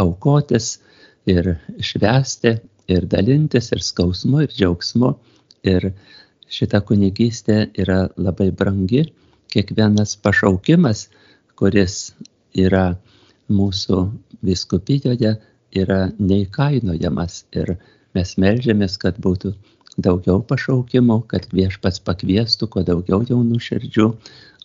aukotis, 0.00 0.78
ir 1.26 1.54
švesti, 1.80 2.58
ir 2.92 3.06
dalintis, 3.10 3.70
ir 3.72 3.82
skausmu, 3.82 4.44
ir 4.44 4.52
džiaugsmu. 4.52 5.14
Ir 5.64 5.88
šita 6.52 6.82
kunigystė 6.84 7.70
yra 7.80 8.04
labai 8.20 8.50
brangi. 8.52 9.06
Kiekvienas 9.54 10.16
pašaukimas, 10.20 11.08
kuris 11.58 12.12
yra 12.58 12.94
mūsų 13.48 14.00
viskupijoje, 14.44 15.34
yra 15.74 16.00
neįkainojamas. 16.18 17.44
Ir 17.56 17.76
mes 18.14 18.34
melžiamės, 18.40 18.96
kad 19.02 19.18
būtų 19.22 19.54
daugiau 19.96 20.40
pašaukimų, 20.42 21.20
kad 21.30 21.46
viešpats 21.54 22.02
pakviestų 22.06 22.70
kuo 22.70 22.82
daugiau 22.86 23.22
jaunų 23.28 23.60
širdžių 23.68 24.08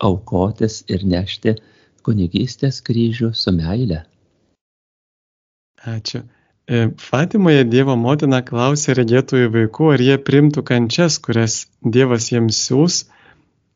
aukotis 0.06 0.84
ir 0.89 1.06
nešti 1.06 1.56
kunigystės 2.06 2.82
kryžių 2.86 3.34
su 3.36 3.54
meile. 3.54 4.04
Ačiū. 5.86 6.24
E, 6.70 6.89
Fatimoje 7.01 7.63
Dievo 7.66 7.96
motina 7.98 8.42
klausė 8.46 8.94
regėtųjų 9.00 9.50
vaikų, 9.56 9.94
ar 9.96 10.04
jie 10.06 10.18
primtų 10.22 10.63
kančias, 10.66 11.18
kurias 11.24 11.63
Dievas 11.82 12.30
jiems 12.32 12.60
siūs, 12.68 13.00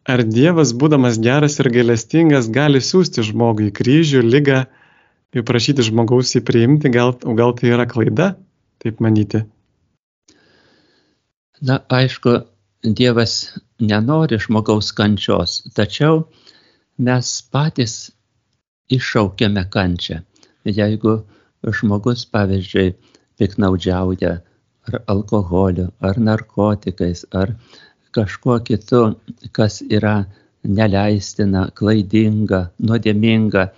ar 0.06 0.24
Dievas, 0.28 0.74
būdamas 0.78 1.18
geras 1.24 1.60
ir 1.64 1.72
gailestingas, 1.74 2.50
gali 2.54 2.82
siūsti 2.84 3.26
žmogui 3.30 3.72
kryžių, 3.74 4.22
lygą 4.28 4.66
ir 5.34 5.46
prašyti 5.48 5.86
žmogaus 5.86 6.36
jį 6.36 6.44
priimti, 6.46 6.92
gal, 6.94 7.14
gal 7.40 7.54
tai 7.58 7.74
yra 7.74 7.86
klaida, 7.90 8.34
taip 8.84 9.02
manyti? 9.04 9.44
Na, 11.64 11.80
aišku, 11.88 12.42
Dievas 12.84 13.54
nenori 13.80 14.36
žmogaus 14.44 14.92
kančios, 14.92 15.62
tačiau 15.72 16.26
mes 17.00 17.30
patys 17.54 17.94
iššaukiame 18.92 19.64
kančią. 19.72 20.20
Jeigu 20.68 21.14
žmogus, 21.64 22.26
pavyzdžiui, 22.28 22.92
piknaudžiauja 23.40 24.34
ar 24.88 25.00
alkoholiu, 25.08 25.88
ar 26.04 26.20
narkotikais, 26.20 27.24
ar 27.32 27.56
kažkuo 28.12 28.60
kitu, 28.68 29.04
kas 29.56 29.80
yra 29.88 30.26
neleistina, 30.64 31.70
klaidinga, 31.76 32.66
nuodėminga, 32.80 33.70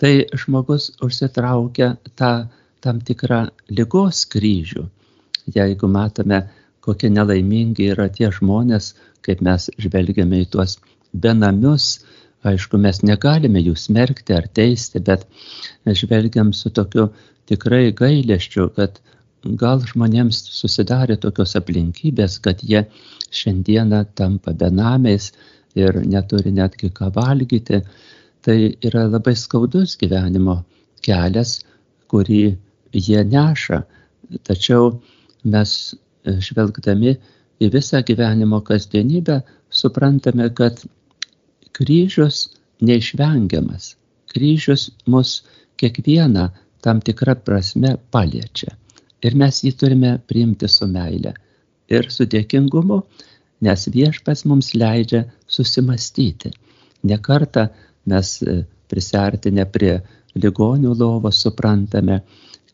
tai 0.00 0.12
žmogus 0.42 0.90
užsitraukia 1.04 1.94
tą 2.16 2.32
tam 2.80 3.00
tikrą 3.04 3.42
lygos 3.68 4.24
kryžių. 4.32 4.86
Jeigu 5.52 5.88
matome, 5.92 6.40
kokie 6.80 7.10
nelaimingi 7.12 7.90
yra 7.92 8.08
tie 8.08 8.30
žmonės, 8.32 8.94
kaip 9.26 9.42
mes 9.44 9.68
žvelgiame 9.76 10.40
į 10.44 10.48
tuos 10.54 10.78
benamius, 11.12 12.00
aišku, 12.46 12.80
mes 12.80 13.02
negalime 13.04 13.60
jų 13.60 13.76
smerkti 13.76 14.36
ar 14.36 14.48
teisti, 14.48 15.02
bet 15.04 15.26
žvelgiam 15.84 16.54
su 16.56 16.72
tokiu 16.72 17.10
tikrai 17.50 17.90
gailėščiu, 17.96 18.70
kad 18.76 19.00
gal 19.44 19.84
žmonėms 19.84 20.40
susidarė 20.54 21.16
tokios 21.20 21.56
aplinkybės, 21.60 22.38
kad 22.44 22.64
jie 22.64 22.86
šiandieną 23.30 24.04
tampa 24.16 24.52
benamiais 24.52 25.30
ir 25.78 26.00
neturi 26.04 26.52
netgi 26.52 26.90
ką 26.94 27.10
valgyti. 27.14 27.82
Tai 28.44 28.58
yra 28.88 29.04
labai 29.08 29.34
skaudus 29.36 29.96
gyvenimo 30.00 30.60
kelias, 31.04 31.58
kurį 32.10 32.56
jie 32.96 33.24
neša. 33.24 33.82
Tačiau 34.46 34.94
mes 35.44 35.74
žvelgdami 36.24 37.16
į 37.60 37.68
visą 37.74 38.00
gyvenimo 38.06 38.60
kasdienybę 38.64 39.40
suprantame, 39.70 40.48
kad 40.54 40.80
kryžius 41.76 42.48
neišvengiamas. 42.80 43.94
Kryžius 44.32 44.88
mus 45.06 45.40
kiekvieną 45.80 46.48
tam 46.84 47.00
tikrą 47.04 47.36
prasme 47.44 47.96
paliečia. 48.12 48.72
Ir 49.20 49.36
mes 49.36 49.60
jį 49.64 49.74
turime 49.76 50.14
priimti 50.28 50.68
su 50.68 50.88
meile 50.88 51.34
ir 51.92 52.08
su 52.14 52.24
dėkingumu, 52.24 53.02
nes 53.66 53.88
viešpas 53.92 54.46
mums 54.48 54.72
leidžia 54.72 55.26
susimastyti. 55.50 56.52
Nekartą 57.04 57.68
mes 58.06 58.32
e, 58.42 58.62
prisartinę 58.90 59.66
prie 59.70 60.00
ligonių 60.38 60.94
lovos 60.98 61.40
suprantame, 61.44 62.20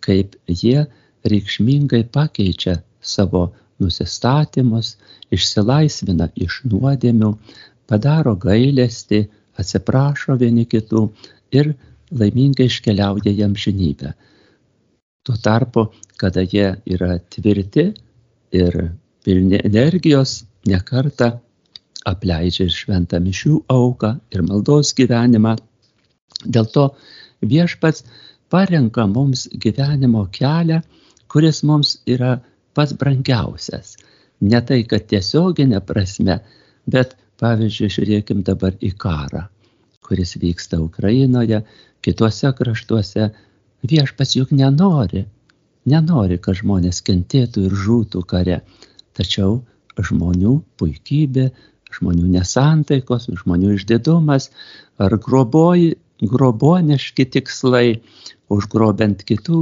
kaip 0.01 0.37
jie 0.47 0.87
reikšmingai 1.27 2.05
pakeičia 2.13 2.77
savo 3.01 3.49
nusistatymus, 3.83 4.95
išsilaisvina 5.35 6.31
iš 6.47 6.63
nuodėmių, 6.71 7.33
padaro 7.89 8.37
gailestį, 8.41 9.27
atsiprašo 9.57 10.37
vieni 10.41 10.67
kitų 10.69 11.03
ir 11.57 11.73
laimingai 12.13 12.69
iškeliauja 12.71 13.33
jam 13.35 13.57
žinybę. 13.57 14.13
Tuo 15.27 15.37
tarpu, 15.43 15.89
kada 16.21 16.45
jie 16.47 16.77
yra 16.87 17.17
tvirti 17.33 17.89
ir 18.55 18.77
pilni 19.25 19.59
energijos, 19.65 20.45
nekarta 20.67 21.33
apleidžia 22.07 22.67
ir 22.67 22.75
šventą 22.75 23.21
mišių 23.23 23.61
auką 23.73 24.13
ir 24.35 24.45
maldos 24.47 24.93
gyvenimą. 24.99 25.57
Dėl 26.45 26.69
to 26.75 26.87
viešpats 27.43 28.05
parenka 28.53 29.07
mums 29.11 29.47
gyvenimo 29.65 30.27
kelią, 30.39 30.83
kuris 31.33 31.63
mums 31.67 31.97
yra 32.07 32.37
pats 32.77 32.95
brangiausias. 33.01 33.97
Ne 34.41 34.61
tai, 34.69 34.83
kad 34.85 35.09
tiesioginė 35.11 35.81
prasme, 35.89 36.39
bet 36.87 37.17
pavyzdžiui, 37.41 37.93
žiūrėkim 37.97 38.45
dabar 38.47 38.77
į 38.85 38.93
karą, 39.01 39.47
kuris 40.07 40.37
vyksta 40.41 40.79
Ukrainoje, 40.85 41.63
kituose 42.05 42.53
kraštuose, 42.57 43.31
Viešpas 43.87 44.35
juk 44.35 44.51
nenori, 44.51 45.27
nenori, 45.87 46.39
kad 46.43 46.59
žmonės 46.59 47.03
kentėtų 47.07 47.67
ir 47.69 47.75
žūtų 47.85 48.23
kare. 48.27 48.61
Tačiau 49.17 49.61
žmonių 50.09 50.55
puikybė, 50.81 51.51
žmonių 51.95 52.27
nesantaikos, 52.35 53.29
žmonių 53.43 53.77
išdidumas 53.77 54.51
ar 54.99 55.17
groboji, 55.23 55.95
groboniški 56.23 57.27
tikslai, 57.37 58.01
užgrobent 58.53 59.25
kitų 59.29 59.61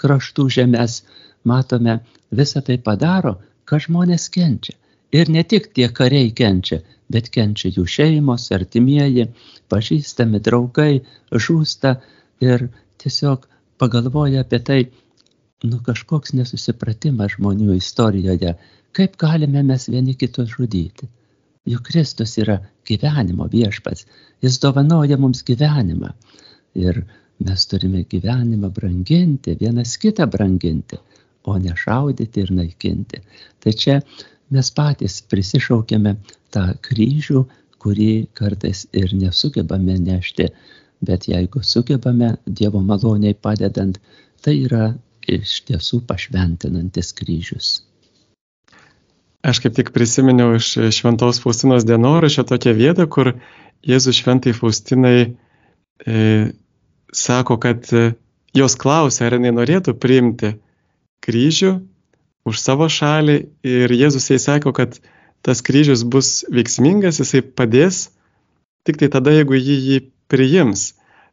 kraštų 0.00 0.46
žemės, 0.56 1.02
matome, 1.44 2.00
visą 2.30 2.62
tai 2.64 2.78
padaro, 2.78 3.36
kad 3.64 3.84
žmonės 3.86 4.28
kenčia. 4.32 4.76
Ir 5.12 5.30
ne 5.30 5.42
tik 5.42 5.72
tie 5.74 5.88
kariai 5.90 6.30
kenčia, 6.36 6.80
bet 7.10 7.30
kenčia 7.34 7.72
jų 7.74 7.86
šeimos, 7.96 8.46
artimieji, 8.54 9.26
pažįstami 9.70 10.40
draugai, 10.46 11.02
žūsta 11.34 11.96
ir 12.44 12.68
tiesiog 13.02 13.46
pagalvoja 13.80 14.44
apie 14.44 14.60
tai, 14.62 14.80
nu 15.66 15.80
kažkoks 15.86 16.34
nesusipratimas 16.38 17.34
žmonių 17.36 17.74
istorijoje, 17.76 18.54
kaip 18.96 19.16
galime 19.20 19.64
mes 19.66 19.88
vieni 19.90 20.14
kitus 20.14 20.54
žudyti. 20.54 21.10
Juk 21.70 21.86
Kristus 21.90 22.36
yra 22.42 22.58
gyvenimo 22.88 23.46
viešpats, 23.52 24.06
jis 24.44 24.58
dovanoja 24.62 25.18
mums 25.20 25.44
gyvenimą. 25.46 26.12
Ir 26.80 27.02
mes 27.46 27.66
turime 27.70 28.02
gyvenimą 28.10 28.72
branginti, 28.74 29.56
vienas 29.60 29.96
kitą 30.00 30.26
branginti, 30.30 30.98
o 31.48 31.56
ne 31.58 31.76
šaudyti 31.84 32.44
ir 32.44 32.52
naikinti. 32.56 33.22
Tai 33.62 33.72
čia 33.84 34.00
mes 34.54 34.72
patys 34.76 35.20
prisišaukėme 35.30 36.16
tą 36.54 36.66
kryžių, 36.86 37.46
kurį 37.80 38.12
kartais 38.36 38.84
ir 38.92 39.14
nesugebame 39.16 39.96
nešti 40.04 40.50
bet 41.00 41.28
jeigu 41.28 41.62
sugebame 41.62 42.34
Dievo 42.46 42.80
maloniai 42.80 43.34
padedant, 43.34 43.98
tai 44.44 44.56
yra 44.66 44.90
iš 45.28 45.60
tiesų 45.68 46.02
pašventinantis 46.08 47.12
kryžius. 47.16 47.80
Aš 49.40 49.62
kaip 49.64 49.76
tik 49.76 49.92
prisiminiau 49.94 50.52
iš 50.58 50.74
Šventos 50.92 51.40
Faustinos 51.40 51.86
dienoraščio 51.88 52.44
tokią 52.48 52.74
vietą, 52.76 53.06
kur 53.08 53.32
Jėzus 53.86 54.18
Šventai 54.20 54.52
Faustinai 54.52 55.14
e, 55.24 56.24
sako, 57.16 57.56
kad 57.62 57.88
e, 57.96 58.10
jos 58.56 58.76
klausia, 58.76 59.26
ar 59.26 59.38
jinai 59.38 59.54
norėtų 59.56 59.96
priimti 59.96 60.52
kryžių 61.24 61.72
už 62.48 62.60
savo 62.60 62.88
šalį 62.92 63.38
ir 63.64 63.96
Jėzus 63.96 64.28
jai 64.32 64.40
sako, 64.42 64.74
kad 64.76 65.00
tas 65.40 65.64
kryžius 65.64 66.04
bus 66.04 66.42
veiksmingas, 66.52 67.22
jisai 67.22 67.40
padės 67.40 68.10
tik 68.84 69.00
tai 69.00 69.08
tada, 69.12 69.32
jeigu 69.32 69.56
jį 69.56 69.76
jį 69.88 69.98
priims. 70.30 70.90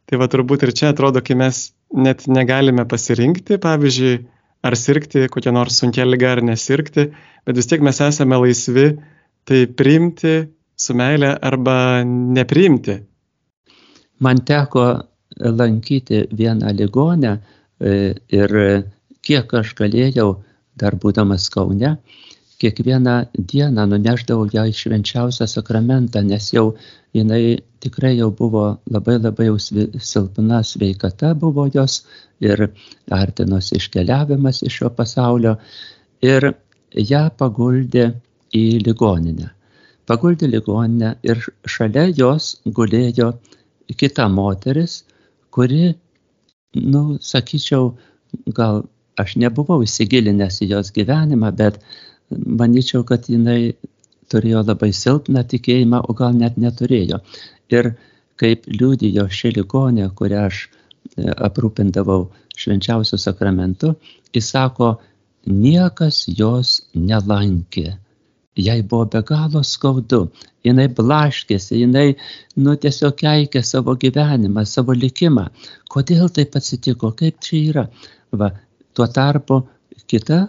Tai 0.08 0.20
va 0.20 0.28
turbūt 0.32 0.64
ir 0.64 0.72
čia 0.72 0.92
atrodo, 0.94 1.20
kai 1.24 1.36
mes 1.36 1.68
net 1.92 2.24
negalime 2.28 2.84
pasirinkti, 2.88 3.60
pavyzdžiui, 3.60 4.22
ar 4.62 4.76
sirgti 4.76 5.26
kokią 5.32 5.52
nors 5.54 5.78
sunkia 5.80 6.06
lyga 6.06 6.32
ar 6.36 6.42
nesirgti, 6.42 7.08
bet 7.46 7.56
vis 7.56 7.68
tiek 7.70 7.84
mes 7.84 8.00
esame 8.04 8.38
laisvi 8.42 8.88
tai 9.48 9.66
priimti 9.80 10.34
su 10.78 10.94
meilė 10.98 11.32
arba 11.50 12.04
nepriimti. 12.06 12.98
Man 14.24 14.42
teko 14.46 14.84
lankyti 15.38 16.24
vieną 16.34 16.72
ligonę 16.74 17.32
e, 17.36 18.14
ir 18.34 18.54
kiek 19.22 19.54
aš 19.60 19.74
galėjau, 19.78 20.30
dar 20.78 20.94
būdamas 20.98 21.48
Kaune, 21.54 21.96
kiekvieną 22.58 23.14
dieną 23.52 23.86
nuneždavau 23.90 24.48
ją 24.52 24.64
į 24.70 24.74
švenčiausią 24.74 25.46
sakramentą, 25.46 26.22
nes 26.26 26.50
jau 26.52 26.72
jinai 27.14 27.58
tikrai 27.82 28.16
jau 28.18 28.30
buvo 28.34 28.64
labai 28.90 29.18
labai 29.18 29.46
jau 29.48 29.58
silpna 29.58 30.62
sveikata 30.66 31.34
buvo 31.38 31.68
jos 31.74 32.00
ir 32.42 32.68
artinosi 33.10 33.78
iškeliavimas 33.78 34.62
iš 34.66 34.80
šio 34.80 34.90
pasaulio. 34.90 35.54
Ir 36.22 36.50
ją 37.12 37.28
paguldė 37.38 38.08
į 38.54 38.64
ligoninę. 38.86 39.52
Paguldė 40.08 40.48
ligoninę 40.50 41.14
ir 41.22 41.42
šalia 41.68 42.08
jos 42.16 42.56
gulėjo 42.64 43.32
kita 43.96 44.28
moteris, 44.28 45.02
kuri, 45.54 45.94
nu, 46.74 47.18
sakyčiau, 47.20 47.92
gal 48.56 48.82
aš 49.18 49.36
nebuvau 49.42 49.82
įsigilinęs 49.84 50.62
į 50.64 50.70
jos 50.72 50.92
gyvenimą, 50.96 51.52
bet 51.56 51.80
manyčiau, 52.30 53.04
kad 53.08 53.28
jinai 53.30 53.74
turėjo 54.32 54.62
labai 54.66 54.90
silpną 54.92 55.44
tikėjimą, 55.48 56.02
o 56.08 56.16
gal 56.16 56.36
net 56.36 56.58
neturėjo. 56.60 57.20
Ir 57.72 57.94
kaip 58.40 58.66
liūdėjo 58.70 59.28
ši 59.38 59.54
ligonė, 59.58 60.08
kurią 60.18 60.44
aš 60.48 60.64
e, 60.66 61.30
aprūpindavau 61.48 62.28
švenčiausių 62.58 63.18
sakramentų, 63.22 63.94
jis 64.34 64.50
sako, 64.54 64.98
niekas 65.48 66.26
jos 66.28 66.82
nelankė. 66.94 67.96
Jai 68.58 68.80
buvo 68.82 69.06
be 69.12 69.20
galo 69.22 69.62
skaudu, 69.62 70.24
jinai 70.66 70.88
blaškėsi, 70.90 71.76
jinai, 71.84 72.16
nu, 72.58 72.74
tiesiog 72.74 73.14
keikė 73.20 73.62
savo 73.62 73.94
gyvenimą, 74.02 74.64
savo 74.66 74.96
likimą. 74.98 75.46
Kodėl 75.94 76.26
taip 76.34 76.58
atsitiko, 76.58 77.12
kaip 77.20 77.38
čia 77.44 77.60
yra? 77.70 77.84
Va, 78.34 78.50
tuo 78.98 79.06
tarpu 79.06 79.62
kita 80.10 80.48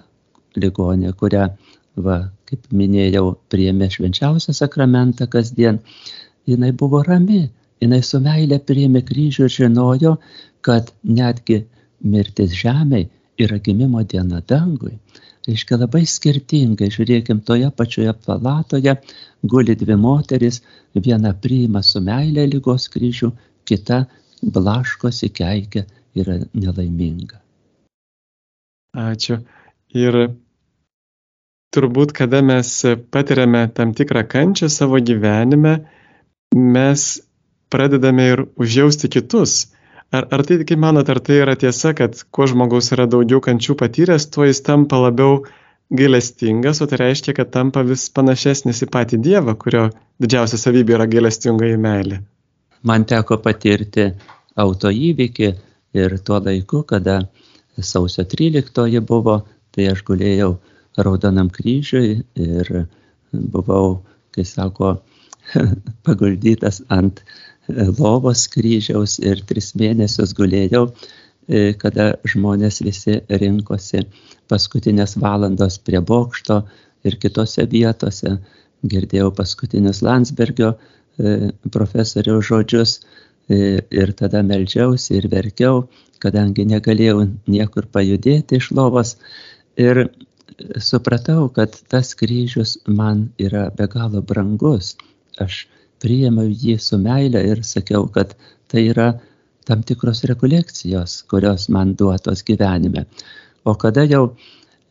ligonė, 0.58 1.14
kurią 1.14 1.46
va, 2.06 2.20
kaip 2.50 2.68
minėjau, 2.74 3.36
priėmė 3.52 3.90
švenčiausią 3.94 4.56
sakramentą 4.58 5.28
kasdien, 5.32 5.80
jinai 6.50 6.72
buvo 6.72 7.04
rami, 7.06 7.50
jinai 7.84 8.02
su 8.06 8.22
meilė 8.24 8.60
priėmė 8.60 9.04
kryžių 9.06 9.48
ir 9.48 9.56
žinojo, 9.56 10.16
kad 10.66 10.94
netgi 11.04 11.64
mirtis 12.02 12.56
žemėje 12.56 13.10
yra 13.40 13.58
gimimo 13.58 14.04
diena 14.04 14.42
dangui. 14.42 14.98
reiškia 15.50 15.78
labai 15.82 16.04
skirtingai, 16.06 16.90
žiūrėkim, 16.94 17.40
toje 17.42 17.70
pačioje 17.74 18.14
palatoje 18.26 18.94
guli 19.52 19.76
dvi 19.76 19.96
moteris, 19.98 20.60
viena 20.94 21.32
priima 21.34 21.82
su 21.82 22.02
meilė 22.06 22.46
lygos 22.52 22.86
kryžių, 22.94 23.32
kita 23.66 24.04
blaškosi 24.44 25.30
keikia, 25.40 25.86
yra 26.16 26.38
nelaiminga. 26.54 27.40
Ačiū. 28.98 29.40
Ir 29.98 30.18
turbūt, 31.74 32.14
kada 32.18 32.42
mes 32.46 32.70
patiriame 33.14 33.64
tam 33.74 33.94
tikrą 33.98 34.26
kančią 34.30 34.70
savo 34.70 35.00
gyvenime, 35.02 35.80
mes 36.56 37.10
pradedame 37.70 38.28
ir 38.34 38.46
užjausti 38.58 39.10
kitus. 39.10 39.70
Ar, 40.10 40.26
ar 40.34 40.42
tai, 40.46 40.58
kaip 40.66 40.82
manot, 40.82 41.10
ar 41.10 41.20
tai 41.22 41.42
yra 41.44 41.54
tiesa, 41.58 41.94
kad 41.98 42.18
kuo 42.34 42.48
žmogus 42.50 42.90
yra 42.96 43.06
daugiau 43.10 43.42
kančių 43.46 43.76
patyręs, 43.78 44.26
tuo 44.34 44.48
jis 44.50 44.62
tampa 44.66 44.98
labiau 44.98 45.44
gailestingas, 45.94 46.82
o 46.82 46.88
tai 46.90 46.98
reiškia, 47.04 47.36
kad 47.38 47.52
tampa 47.54 47.84
vis 47.86 48.08
panašesnis 48.14 48.82
į 48.86 48.90
patį 48.94 49.22
Dievą, 49.26 49.54
kurio 49.62 49.88
didžiausia 50.22 50.58
savybė 50.62 50.98
yra 50.98 51.08
gailestingoji 51.10 51.78
meilė. 51.82 52.22
Man 52.86 53.06
teko 53.06 53.38
patirti 53.44 54.08
autoįvykį 54.58 55.50
ir 55.98 56.18
tuo 56.26 56.42
laiku, 56.42 56.84
kada 56.90 57.22
sausio 57.82 58.26
13 58.26 59.02
buvo, 59.06 59.40
tai 59.76 59.92
aš 59.94 60.04
gulėjau 60.08 60.58
Raudonam 61.00 61.50
kryžiui 61.54 62.24
ir 62.36 62.72
buvau, 63.32 64.02
kai 64.36 64.44
sako, 64.48 64.98
paguldytas 66.06 66.82
ant 66.94 67.22
lovos 67.70 68.48
kryžiaus 68.52 69.20
ir 69.22 69.44
tris 69.50 69.74
mėnesius 69.80 70.34
gulėjau, 70.38 70.90
e, 71.48 71.74
kada 71.80 72.12
žmonės 72.28 72.82
visi 72.86 73.20
rinkosi 73.30 74.04
paskutinės 74.50 75.18
valandos 75.22 75.80
prie 75.86 76.02
bokšto 76.02 76.64
ir 77.06 77.18
kitose 77.22 77.66
vietose. 77.70 78.38
Girdėjau 78.90 79.32
paskutinius 79.36 80.02
Landsbergio 80.06 80.74
e, 80.74 81.52
profesoriaus 81.72 82.48
žodžius 82.50 82.98
e, 83.00 83.82
ir 83.92 84.14
tada 84.18 84.42
melžiausi 84.46 85.18
ir 85.20 85.30
verkiau, 85.32 85.84
kadangi 86.24 86.66
negalėjau 86.68 87.26
niekur 87.48 87.90
pajudėti 87.92 88.60
iš 88.60 88.72
lovos. 88.76 89.18
Ir 89.80 90.10
supratau, 90.84 91.48
kad 91.56 91.76
tas 91.88 92.14
kryžius 92.20 92.78
man 92.88 93.30
yra 93.40 93.70
be 93.76 93.88
galo 93.88 94.22
brangus. 94.22 94.96
Aš 95.40 95.66
priėmiau 96.04 96.52
jį 96.52 96.76
su 96.84 97.00
meile 97.00 97.42
ir 97.48 97.64
sakiau, 97.64 98.08
kad 98.12 98.36
tai 98.72 98.90
yra 98.92 99.14
tam 99.70 99.84
tikros 99.86 100.24
rekolekcijos, 100.28 101.22
kurios 101.32 101.70
man 101.70 101.94
duotos 101.96 102.44
gyvenime. 102.48 103.06
O 103.64 103.76
kada 103.80 104.04
jau 104.10 104.24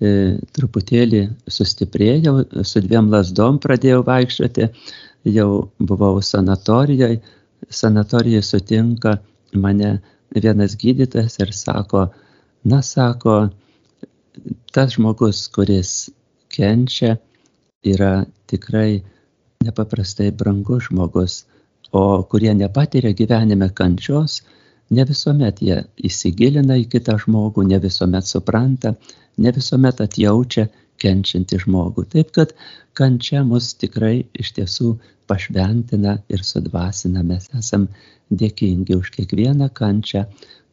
e, 0.01 0.39
truputėlį 0.55 1.25
sustiprėjau, 1.51 2.37
su 2.63 2.83
dviem 2.85 3.11
lasdom 3.13 3.59
pradėjau 3.65 4.05
vaikščioti, 4.07 4.69
jau 5.35 5.51
buvau 5.81 6.23
sanatorijoje, 6.23 7.21
sanatorijoje 7.69 8.45
sutinka 8.47 9.19
mane 9.53 9.99
vienas 10.37 10.77
gydytojas 10.79 11.41
ir 11.43 11.53
sako, 11.57 12.09
na, 12.69 12.83
sako, 12.85 13.49
tas 14.73 14.95
žmogus, 14.97 15.47
kuris 15.55 16.11
kenčia, 16.53 17.17
yra 17.85 18.25
tikrai 18.51 19.03
nepaprastai 19.65 20.31
brangus 20.31 20.89
žmogus, 20.89 21.45
o 21.93 22.23
kurie 22.31 22.53
nepatiria 22.55 23.15
gyvenime 23.17 23.71
kančios, 23.75 24.43
ne 24.91 25.05
visuomet 25.09 25.63
jie 25.65 25.79
įsigilina 26.09 26.77
į 26.83 26.89
kitą 26.93 27.17
žmogų, 27.25 27.65
ne 27.69 27.79
visuomet 27.83 28.29
supranta, 28.29 28.95
ne 29.39 29.53
visuomet 29.55 30.01
atjaučia 30.05 30.69
kenčiantį 31.03 31.63
žmogų. 31.65 32.05
Taip 32.13 32.33
kad 32.37 32.55
kančia 32.99 33.45
mus 33.47 33.73
tikrai 33.81 34.27
iš 34.35 34.53
tiesų 34.59 34.95
pašventina 35.31 36.19
ir 36.33 36.45
sudvasina. 36.45 37.23
Mes 37.23 37.49
esam 37.59 37.87
dėkingi 38.31 38.97
už 38.99 39.13
kiekvieną 39.17 39.71
kančią, 39.81 40.25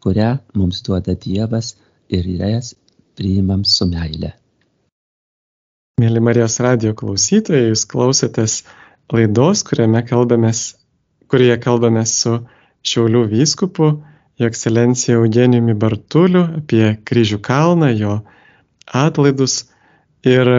kurią 0.04 0.32
mums 0.58 0.82
duoda 0.86 1.16
Dievas 1.16 1.76
ir 2.10 2.28
jas 2.40 2.74
priimam 3.18 3.64
su 3.66 3.88
meile. 3.90 4.34
Mėly 6.02 6.20
Marijos 6.20 6.58
radio 6.60 6.92
klausytojai, 6.98 7.70
jūs 7.70 7.86
klausėtės 7.88 8.58
laidos, 9.14 9.62
kuriame 9.68 10.02
kalbamės, 10.04 10.74
kurioje 11.32 11.56
kalbamės 11.64 12.18
su 12.24 12.34
Šiaulių 12.86 13.24
vyskupu, 13.32 13.88
jo 14.38 14.50
ekscelencija 14.50 15.16
Eugenijumi 15.18 15.74
Bartuliu 15.80 16.44
apie 16.60 16.98
kryžių 17.08 17.40
kalną, 17.42 17.94
jo 17.96 18.18
atlaidus. 18.86 19.64
Ir 20.26 20.52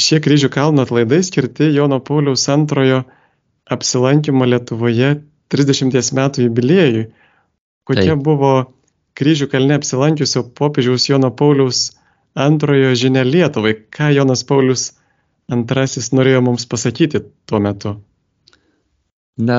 šie 0.00 0.18
kryžių 0.24 0.50
kalno 0.52 0.84
atlaidai 0.84 1.22
skirti 1.24 1.70
Jono 1.72 2.00
Pauliaus 2.04 2.48
antrojo 2.52 3.04
apsilankimo 3.70 4.48
Lietuvoje 4.48 5.14
30 5.52 6.12
metų 6.18 6.46
jubiliejui. 6.48 7.06
Kokia 7.86 8.14
Taip. 8.14 8.24
buvo 8.24 8.52
kryžių 9.20 9.50
kalne 9.52 9.76
apsilankiusio 9.76 10.46
popiežiaus 10.56 11.08
Jono 11.10 11.30
Pauliaus 11.36 11.90
antrojo 12.34 12.94
žinia 12.96 13.24
Lietuvai, 13.26 13.74
ką 13.92 14.12
Jonas 14.16 14.44
Paulius 14.48 14.90
antrasis 15.52 16.12
norėjo 16.16 16.40
mums 16.46 16.64
pasakyti 16.70 17.20
tuo 17.50 17.60
metu? 17.60 17.96
Na, 19.40 19.58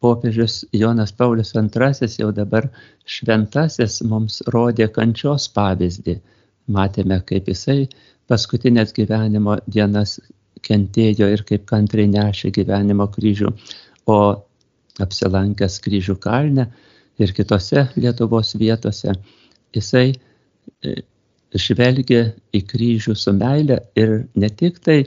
popiežius 0.00 0.64
Jonas 0.72 1.12
Paulius 1.12 1.54
antrasis 1.60 2.18
jau 2.18 2.30
dabar 2.34 2.68
šventasis 3.04 4.00
mums 4.10 4.40
rodė 4.54 4.88
kančios 4.92 5.48
pavyzdį. 5.54 6.18
Matėme, 6.70 7.18
kaip 7.26 7.48
jisai 7.50 7.88
paskutinės 8.30 8.94
gyvenimo 8.96 9.58
dienas 9.66 10.18
kentėjo 10.66 11.28
ir 11.34 11.42
kaip 11.48 11.66
kantriai 11.68 12.10
nešė 12.10 12.52
gyvenimo 12.54 13.08
kryžių, 13.10 13.50
o 14.06 14.18
apsilankęs 15.00 15.80
kryžių 15.84 16.16
kalne 16.22 16.68
ir 17.20 17.32
kitose 17.36 17.86
Lietuvos 17.96 18.54
vietose, 18.58 19.14
jisai 19.76 20.12
žvelgia 21.54 22.30
į 22.54 22.62
kryžių 22.70 23.16
su 23.18 23.32
meile 23.34 23.80
ir 23.98 24.24
ne 24.38 24.50
tik 24.50 24.78
tai 24.84 25.00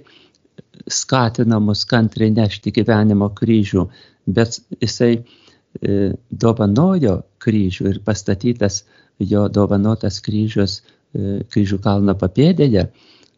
skatina 0.91 1.59
mus 1.63 1.85
kantriai 1.87 2.33
nešti 2.33 2.73
gyvenimo 2.75 3.29
kryžių, 3.37 3.85
bet 4.27 4.59
jisai 4.81 5.13
e, 5.15 6.11
dovanojo 6.29 7.21
kryžių 7.43 7.93
ir 7.93 8.01
pastatytas 8.05 8.83
jo 9.19 9.45
dovanotas 9.47 10.19
kryžius 10.25 10.81
e, 10.81 11.43
kryžių 11.47 11.79
kalno 11.83 12.15
papėdėje, 12.19 12.89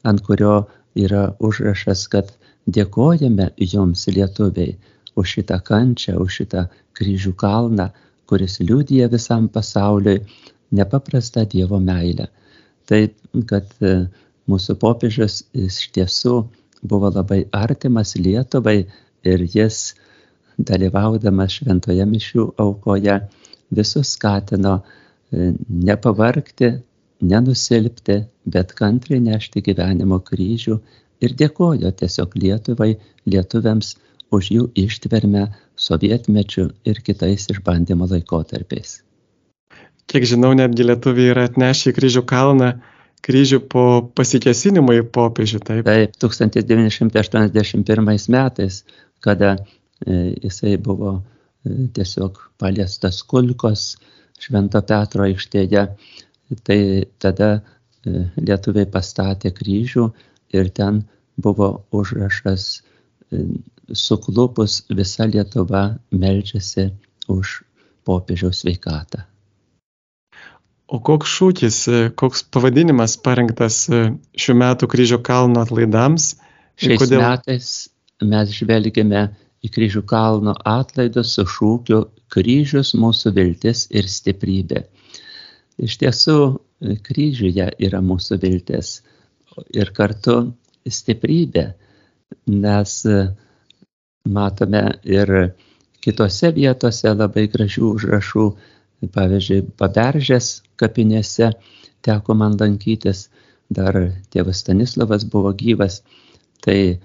ant 0.05 0.25
kurio 0.25 0.65
yra 0.95 1.27
užrašas, 1.43 2.07
kad 2.09 2.33
dėkojame 2.65 3.51
jums 3.61 4.07
lietuviai 4.09 4.73
už 5.15 5.37
šitą 5.37 5.61
kančią, 5.61 6.17
už 6.19 6.41
šitą 6.41 6.65
kryžių 6.97 7.35
kalną, 7.37 7.91
kuris 8.29 8.59
liūdija 8.61 9.09
visam 9.13 9.47
pasauliui 9.49 10.19
nepaprastą 10.75 11.45
Dievo 11.49 11.79
meilę. 11.79 12.27
Taip, 12.89 13.15
kad 13.49 13.71
e, 13.81 13.95
mūsų 14.51 14.75
popiežius 14.81 15.41
iš 15.57 15.79
tiesų 15.95 16.35
buvo 16.85 17.11
labai 17.13 17.43
artimas 17.55 18.15
Lietuvai 18.19 18.77
ir 19.25 19.45
jis, 19.53 19.95
dalyvaudamas 20.57 21.57
šventoje 21.59 22.05
mišių 22.07 22.45
aukoje, 22.61 23.17
visus 23.75 24.13
skatino 24.15 24.77
e, 24.79 25.51
nepavarkti, 25.89 26.71
nenusilpti, 27.25 28.19
bet 28.45 28.75
kantriai 28.77 29.23
nešti 29.23 29.63
gyvenimo 29.65 30.19
kryžių 30.29 30.77
ir 31.25 31.35
dėkojo 31.39 31.91
tiesiog 32.01 32.35
Lietuvai, 32.41 32.93
lietuviams 33.25 33.95
už 34.37 34.51
jų 34.57 34.67
ištvermę 34.85 35.47
sovietmečių 35.87 36.69
ir 36.87 37.01
kitais 37.05 37.49
išbandymo 37.53 38.07
laikotarpiais 38.11 38.99
kiek 40.11 40.25
žinau, 40.29 40.51
netgi 40.57 40.83
lietuviai 40.85 41.31
yra 41.33 41.43
atnešę 41.49 41.91
į 41.91 41.93
kryžių 41.97 42.23
kalną 42.29 42.69
kryžių 43.25 43.59
po 43.71 43.85
pasikesinimo 44.17 44.91
į 44.99 45.01
popiežių. 45.15 45.59
Taip, 45.65 45.81
taip 45.87 46.09
1981 46.21 48.29
metais, 48.35 48.73
kada 49.25 49.49
e, 49.57 49.59
jisai 50.45 50.73
buvo 50.81 51.11
e, 51.17 51.19
tiesiog 51.95 52.31
paliestas 52.61 53.15
kulkos 53.25 53.81
Švento 54.41 54.79
Petro 54.85 55.21
aikštėje, 55.25 55.83
tai 56.67 56.79
tada 57.23 57.49
e, 57.55 57.57
lietuviai 58.37 58.87
pastatė 58.93 59.49
kryžių 59.57 60.05
ir 60.53 60.65
ten 60.75 60.93
buvo 61.41 61.69
užrašas 61.95 62.63
suklupus 63.93 64.83
visa 64.89 65.27
Lietuva 65.29 65.95
melžiasi 66.11 66.89
už 67.29 67.61
popiežiaus 68.05 68.63
sveikatą. 68.63 69.25
O 70.85 70.99
koks 71.01 71.31
šūkis, 71.37 71.77
koks 72.17 72.43
pavadinimas 72.53 73.15
parengtas 73.17 73.85
šių 73.89 74.55
metų 74.61 74.89
kryžių 74.89 75.17
kalno 75.25 75.63
atlaidams? 75.65 76.35
Šiais 76.77 77.01
kodėl... 77.01 77.23
metais 77.23 77.69
mes 78.21 78.51
žvelgėme 78.53 79.23
į 79.65 79.71
kryžių 79.73 80.03
kalno 80.05 80.53
atlaidus 80.69 81.33
su 81.37 81.47
šūkiu 81.49 82.03
kryžius 82.29 82.93
mūsų 83.01 83.33
viltis 83.33 83.87
ir 83.89 84.05
stiprybė. 84.11 84.83
Iš 85.81 85.97
tiesų, 86.03 86.37
kryžiuje 87.05 87.71
yra 87.87 88.01
mūsų 88.05 88.37
viltis, 88.43 88.99
ir 89.73 89.91
kartu 89.95 90.37
stiprybė, 90.85 91.65
nes 92.51 92.99
matome 94.25 94.83
ir 95.03 95.31
kitose 96.03 96.51
vietose 96.55 97.13
labai 97.13 97.47
gražių 97.51 97.91
užrašų, 97.95 98.45
pavyzdžiui, 99.15 99.63
paberžės 99.79 100.61
kapinėse 100.81 101.51
teko 102.05 102.35
man 102.37 102.57
lankytis, 102.59 103.27
dar 103.69 103.97
tėvas 104.33 104.61
Stanislavas 104.61 105.25
buvo 105.29 105.53
gyvas, 105.57 106.01
tai 106.61 106.99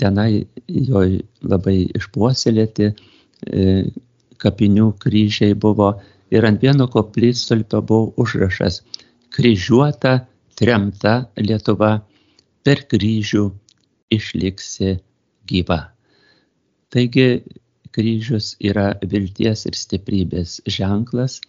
tenai 0.00 0.46
jo 0.66 1.02
labai 1.42 1.76
išpuoselėti 1.98 2.88
e, 2.90 2.94
kapinių 4.40 4.88
kryžiai 5.02 5.54
buvo 5.54 5.92
ir 6.32 6.46
ant 6.48 6.62
vieno 6.62 6.88
koplytstulpio 6.90 7.82
buvo 7.86 8.12
užrašas 8.24 8.80
kryžiuota, 9.34 10.26
tremta 10.58 11.14
Lietuva, 11.38 12.00
per 12.64 12.84
kryžių 12.90 13.46
išliksi 14.12 14.98
gyva. 15.48 15.80
Taigi 16.90 17.26
kryžius 17.94 18.54
yra 18.70 18.86
vilties 19.12 19.66
ir 19.70 19.76
stiprybės 19.78 20.60
ženklas. 20.78 21.40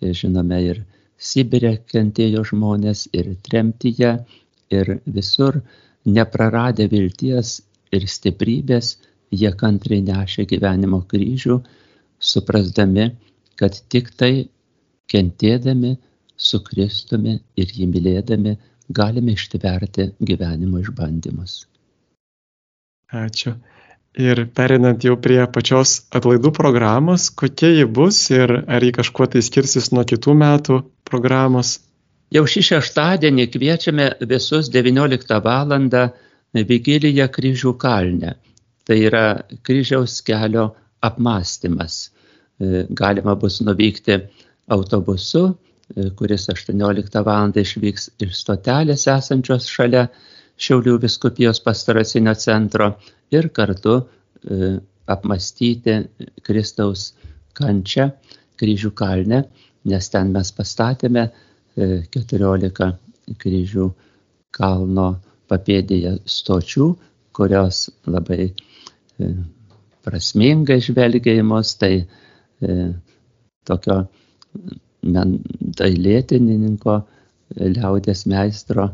Žinome, 0.00 0.58
ir 0.72 0.82
Sibirė 1.20 1.74
kentėjo 1.92 2.42
žmonės, 2.48 3.04
ir 3.12 3.34
tremtyje, 3.46 4.12
ir 4.72 4.92
visur 5.16 5.58
nepraradę 6.06 6.86
vilties 6.88 7.58
ir 7.92 8.06
stiprybės, 8.08 8.94
jie 9.30 9.50
kantriai 9.62 10.00
nešė 10.06 10.46
gyvenimo 10.52 11.02
kryžių, 11.10 11.58
suprasdami, 12.30 13.10
kad 13.60 13.76
tik 13.92 14.08
tai 14.16 14.32
kentėdami 15.12 15.96
su 16.40 16.62
Kristumi 16.64 17.36
ir 17.60 17.74
jį 17.76 17.90
mylėdami 17.92 18.56
galime 19.00 19.36
ištverti 19.36 20.08
gyvenimo 20.30 20.80
išbandymus. 20.80 21.58
Ačiū. 23.20 23.54
Ir 24.18 24.48
perinant 24.50 25.04
jau 25.06 25.14
prie 25.22 25.38
pačios 25.54 26.00
atlaidų 26.10 26.50
programos, 26.50 27.28
kokia 27.30 27.68
ji 27.70 27.84
bus 27.86 28.18
ir 28.34 28.50
ar 28.66 28.82
ji 28.82 28.90
kažkuo 28.96 29.28
tai 29.30 29.42
skirsis 29.46 29.92
nuo 29.94 30.02
kitų 30.02 30.34
metų 30.34 30.80
programos? 31.06 31.78
Jau 32.34 32.42
šį 32.42 32.62
šeštadienį 32.66 33.46
kviečiame 33.54 34.08
visus 34.26 34.70
19 34.70 35.40
val. 35.44 35.76
Vigiliją 36.50 37.28
kryžių 37.30 37.76
kalne. 37.78 38.32
Tai 38.82 38.96
yra 38.98 39.44
kryžiaus 39.62 40.16
kelio 40.26 40.64
apmąstymas. 41.06 42.10
E, 42.58 42.86
galima 42.90 43.36
bus 43.38 43.60
nuvykti 43.62 44.16
autobusu, 44.66 45.44
e, 45.94 46.08
kuris 46.18 46.48
18 46.50 47.22
val. 47.22 47.54
išvyks 47.54 48.10
iš 48.26 48.34
stotelės 48.42 49.06
esančios 49.06 49.70
šalia 49.70 50.08
Šiaulių 50.60 50.98
viskupijos 51.00 51.62
pastaracinio 51.64 52.34
centro 52.34 52.90
ir 53.34 53.48
kartu 53.56 53.96
e, 54.00 54.78
apmastyti 55.10 55.96
Kristaus 56.46 57.12
kančią 57.58 58.10
kryžių 58.60 58.90
kalne, 58.96 59.44
nes 59.88 60.08
ten 60.12 60.32
mes 60.34 60.52
pastatėme 60.52 61.30
14 61.80 62.90
kryžių 63.40 63.86
kalno 64.54 65.08
papėdėje 65.50 66.18
stočių, 66.28 66.88
kurios 67.36 67.88
labai 68.06 68.50
e, 68.50 69.30
prasmingai 70.04 70.80
žvelgiamos, 70.84 71.74
tai 71.80 71.94
e, 72.00 72.76
tokio 73.68 74.02
dailėtininko, 75.80 76.96
liaudės 77.60 78.26
meistro 78.30 78.90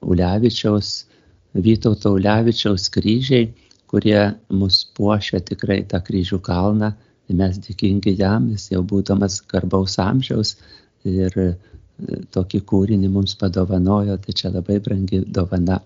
Ulevičiaus, 0.00 1.06
Vytauto 1.50 2.12
Ulevičiaus 2.14 2.86
kryžiai, 2.94 3.48
kurie 3.90 4.20
mus 4.54 4.84
puošia 4.96 5.40
tikrai 5.42 5.82
tą 5.90 6.00
kryžių 6.06 6.38
kalną. 6.46 6.92
Mes 7.30 7.58
dėkingi 7.62 8.16
jam, 8.18 8.48
jis 8.50 8.72
jau 8.72 8.80
būdamas 8.82 9.36
garbaus 9.50 9.94
amžiaus 10.02 10.56
ir 11.06 11.36
tokį 12.34 12.60
kūrinį 12.70 13.10
mums 13.12 13.36
padovanojo, 13.38 14.16
tai 14.24 14.34
čia 14.34 14.50
labai 14.50 14.80
brangi 14.82 15.22
dovana. 15.26 15.78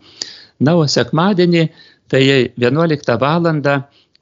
Na, 0.65 0.77
o 0.79 0.87
sekmadienį, 0.89 1.67
tai 2.09 2.23
11 2.57 3.19
val. 3.21 3.53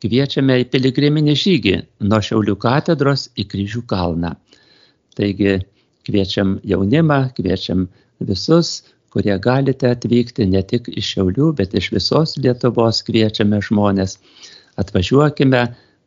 kviečiame 0.03 0.57
į 0.59 0.65
piligriminį 0.67 1.35
žygį 1.39 1.75
nuo 2.11 2.19
Šiaulių 2.19 2.57
katedros 2.59 3.29
į 3.39 3.45
Kryžių 3.53 3.85
kalną. 3.87 4.33
Taigi 5.15 5.61
kviečiam 6.03 6.57
jaunimą, 6.67 7.19
kviečiam 7.37 7.85
visus, 8.19 8.83
kurie 9.13 9.37
galite 9.39 9.91
atvykti 9.93 10.47
ne 10.49 10.63
tik 10.65 10.89
iš 10.89 11.15
Šiaulių, 11.15 11.53
bet 11.59 11.75
iš 11.77 11.91
visos 11.95 12.37
Lietuvos 12.41 13.03
kviečiame 13.07 13.61
žmonės. 13.65 14.17
Atvažiuokime, 14.81 15.63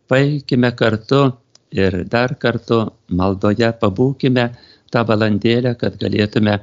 paikime 0.09 0.71
kartu 0.79 1.21
ir 1.75 2.01
dar 2.09 2.33
kartu 2.41 2.81
maldoje 3.09 3.69
pabūkime 3.81 4.47
tą 4.93 5.03
valandėlę, 5.05 5.75
kad 5.77 5.99
galėtume 6.01 6.59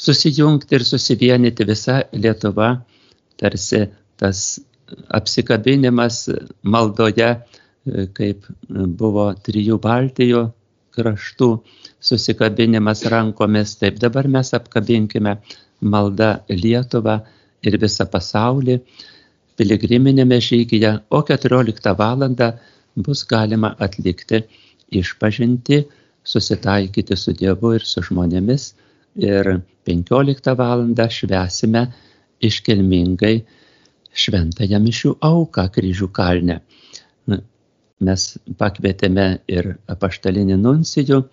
susijungti 0.00 0.78
ir 0.78 0.86
susivienyti 0.88 1.66
visa 1.68 2.00
Lietuva, 2.12 2.72
tarsi 3.40 3.84
tas 4.20 4.60
apsikabinimas 5.14 6.24
maldoje, 6.62 7.34
kaip 8.16 8.48
buvo 9.00 9.30
trijų 9.46 9.78
Baltijų 9.82 10.48
kraštų 10.96 11.50
susikabinimas 12.00 13.04
rankomis, 13.12 13.76
taip 13.80 14.00
dabar 14.02 14.28
mes 14.28 14.54
apkabinkime 14.56 15.36
maldą 15.80 16.32
Lietuvą 16.48 17.20
ir 17.66 17.78
visą 17.82 18.06
pasaulį 18.10 18.80
piligriminėme 19.60 20.40
žygyje, 20.40 20.92
o 21.10 21.22
14 21.22 21.94
val. 21.98 22.28
bus 22.96 23.24
galima 23.24 23.76
atlikti 23.78 24.42
išpažinti 24.90 25.84
susitaikyti 26.24 27.16
su 27.16 27.32
Dievu 27.32 27.74
ir 27.76 27.84
su 27.84 28.02
žmonėmis. 28.02 28.74
Ir 29.16 29.60
15 29.86 30.54
val. 30.56 30.86
švesime 31.18 31.86
iškilmingai 32.40 33.36
šventąją 34.14 34.80
mišių 34.86 35.14
auką 35.20 35.68
kryžių 35.74 36.08
kalne. 36.08 36.60
Mes 38.00 38.26
pakvietėme 38.60 39.26
ir 39.48 39.74
apaštalinį 39.92 40.56
nuncijų 40.60 41.24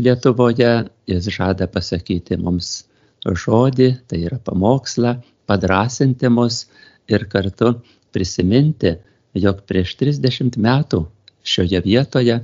Lietuvoje, 0.00 0.70
jis 1.10 1.26
žada 1.34 1.66
pasakyti 1.68 2.38
mums 2.40 2.86
žodį, 3.26 3.88
tai 4.08 4.22
yra 4.28 4.38
pamokslą, 4.40 5.18
padrasinti 5.50 6.30
mus 6.32 6.62
ir 7.10 7.26
kartu 7.28 7.74
prisiminti, 8.14 8.94
jog 9.34 9.60
prieš 9.68 9.96
30 10.00 10.56
metų 10.56 11.02
šioje 11.44 11.82
vietoje 11.84 12.38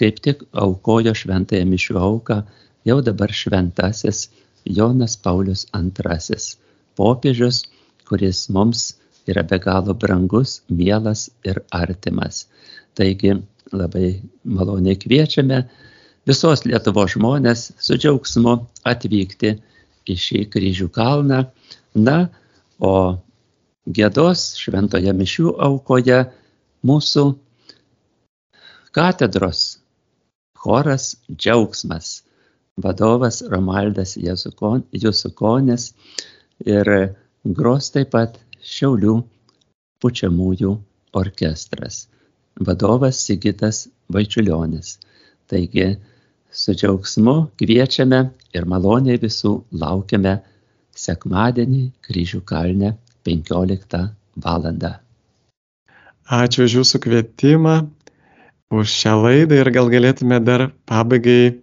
kaip 0.00 0.20
tik 0.24 0.42
aukojo 0.64 1.14
šventąją 1.16 1.66
mišių 1.70 1.96
auką 2.08 2.40
jau 2.88 2.98
dabar 3.08 3.32
šventasis 3.40 4.26
Jonas 4.78 5.16
Paulius 5.24 5.64
II, 5.78 6.38
popiežius, 6.98 7.62
kuris 8.08 8.46
mums 8.56 8.82
yra 9.30 9.42
be 9.42 9.58
galo 9.62 9.94
brangus, 9.94 10.60
mielas 10.68 11.28
ir 11.44 11.62
artimas. 11.70 12.46
Taigi 12.96 13.34
labai 13.76 14.08
maloniai 14.44 14.98
kviečiame 15.00 15.62
visos 16.28 16.64
Lietuvos 16.66 17.14
žmonės 17.14 17.70
su 17.82 17.98
džiaugsmu 18.00 18.56
atvykti 18.88 19.54
į 20.06 20.16
šį 20.24 20.42
kryžių 20.52 20.88
kalną. 20.94 21.44
Na, 21.96 22.16
o 22.80 22.92
gėdos 23.86 24.52
šventoje 24.60 25.12
mišių 25.16 25.54
aukoje 25.68 26.20
mūsų 26.86 27.24
katedros 28.96 29.62
choras 30.66 31.14
džiaugsmas, 31.30 32.22
vadovas 32.76 33.42
Romaldas 33.52 34.16
Jusukonis 34.18 35.92
ir 36.66 36.90
gros 37.44 37.92
taip 37.94 38.10
pat 38.16 38.40
Šiaulių 38.66 39.20
pučiamųjų 40.02 40.72
orkestras, 41.20 42.06
vadovas 42.60 43.20
Sigitas 43.26 43.86
Vaičiulionis. 44.12 44.98
Taigi 45.46 45.96
su 46.50 46.74
džiaugsmu 46.74 47.34
kviečiame 47.60 48.20
ir 48.56 48.64
maloniai 48.64 49.20
visų 49.22 49.52
laukiame 49.82 50.38
sekmadienį 50.96 51.82
kryžių 52.06 52.40
kalne 52.48 52.94
15 53.28 54.00
val. 54.46 54.70
Ačiū 56.26 56.64
už 56.66 56.80
Jūsų 56.80 57.00
kvietimą 57.04 57.76
už 58.74 58.90
šią 58.90 59.14
laidą 59.22 59.60
ir 59.62 59.70
gal 59.70 59.90
galėtume 59.92 60.40
dar 60.42 60.70
pabaigai 60.90 61.54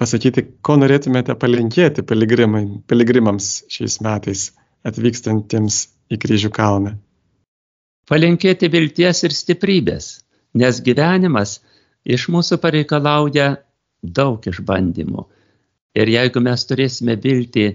pasakyti, 0.00 0.42
ko 0.62 0.76
norėtumėte 0.80 1.36
palinkėti 1.38 2.02
piligrimams 2.02 3.50
šiais 3.72 4.00
metais 4.02 4.48
atvykstantiems 4.86 5.84
į 6.10 6.18
kryžių 6.22 6.50
kalną. 6.56 6.96
Palinkėti 8.06 8.68
vilties 8.70 9.24
ir 9.26 9.34
stiprybės, 9.34 10.10
nes 10.54 10.78
gyvenimas 10.88 11.56
iš 12.06 12.28
mūsų 12.30 12.60
pareikalauja 12.62 13.48
daug 14.18 14.46
išbandymų. 14.46 15.24
Ir 15.96 16.12
jeigu 16.12 16.42
mes 16.44 16.66
turėsime 16.68 17.16
viltį 17.24 17.66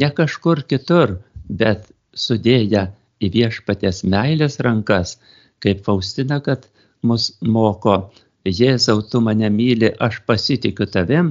ne 0.00 0.10
kažkur 0.18 0.62
kitur, 0.70 1.16
bet 1.48 1.88
sudėję 2.14 2.84
į 3.24 3.30
viešpatės 3.34 4.04
meilės 4.14 4.60
rankas, 4.62 5.16
kaip 5.64 5.82
Faustina, 5.86 6.38
kad 6.44 6.68
mus 7.02 7.32
moko, 7.42 8.12
Jėzau, 8.44 9.00
tu 9.08 9.22
mane 9.24 9.48
myli, 9.48 9.88
aš 10.06 10.18
pasitikiu 10.28 10.84
tavim, 10.92 11.30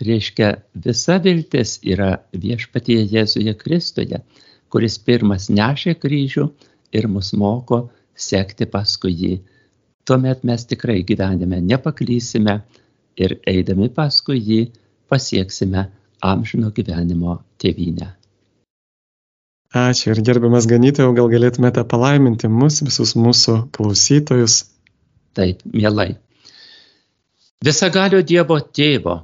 reiškia 0.00 0.54
visa 0.86 1.18
viltis 1.20 1.74
yra 1.84 2.14
viešpatie 2.32 3.02
Jėzuje 3.12 3.52
Kristuje, 3.60 4.22
kuris 4.72 4.96
pirmas 4.98 5.50
nešė 5.52 5.94
kryžių 6.00 6.46
ir 6.98 7.08
mus 7.12 7.32
moko 7.36 7.86
sekti 8.28 8.68
paskui 8.72 9.14
jį. 9.20 9.32
Tuomet 10.06 10.44
mes 10.48 10.66
tikrai 10.70 11.00
gyvenime 11.06 11.60
nepaklysime 11.70 12.60
ir 13.18 13.38
eidami 13.52 13.88
paskui 13.96 14.38
jį 14.50 14.60
pasieksime 15.10 15.88
amžino 16.32 16.70
gyvenimo 16.76 17.40
tėvynę. 17.62 18.12
Ačiū 19.76 20.14
ir 20.14 20.22
gerbiamas 20.24 20.68
ganytojau, 20.70 21.12
gal 21.16 21.28
galėtumėte 21.28 21.82
palaiminti 21.90 22.48
mus, 22.48 22.78
visus 22.86 23.12
mūsų 23.18 23.56
klausytojus. 23.76 24.62
Taip, 25.36 25.60
mielai. 25.68 26.14
Visagalio 27.66 28.22
Dievo 28.22 28.56
tėvo 28.78 29.16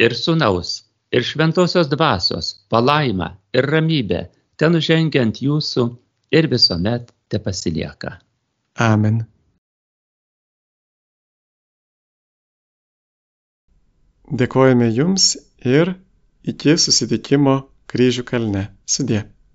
ir 0.00 0.16
sunaus 0.18 0.74
ir 1.14 1.24
šventosios 1.24 1.88
dvasios 1.92 2.52
palaima 2.72 3.30
ir 3.56 3.68
ramybė 3.72 4.26
ten 4.60 4.76
žengiant 4.84 5.40
jūsų 5.44 5.86
ir 6.32 6.50
visuomet 6.50 7.12
te 7.28 7.38
pasilieka. 7.42 8.18
Amen. 8.80 9.24
Dėkojame 14.30 14.86
Jums 14.94 15.32
ir 15.66 15.96
iki 16.52 16.76
susitikimo 16.78 17.56
kryžių 17.90 18.24
kalne. 18.28 18.68
Sudė. 18.86 19.24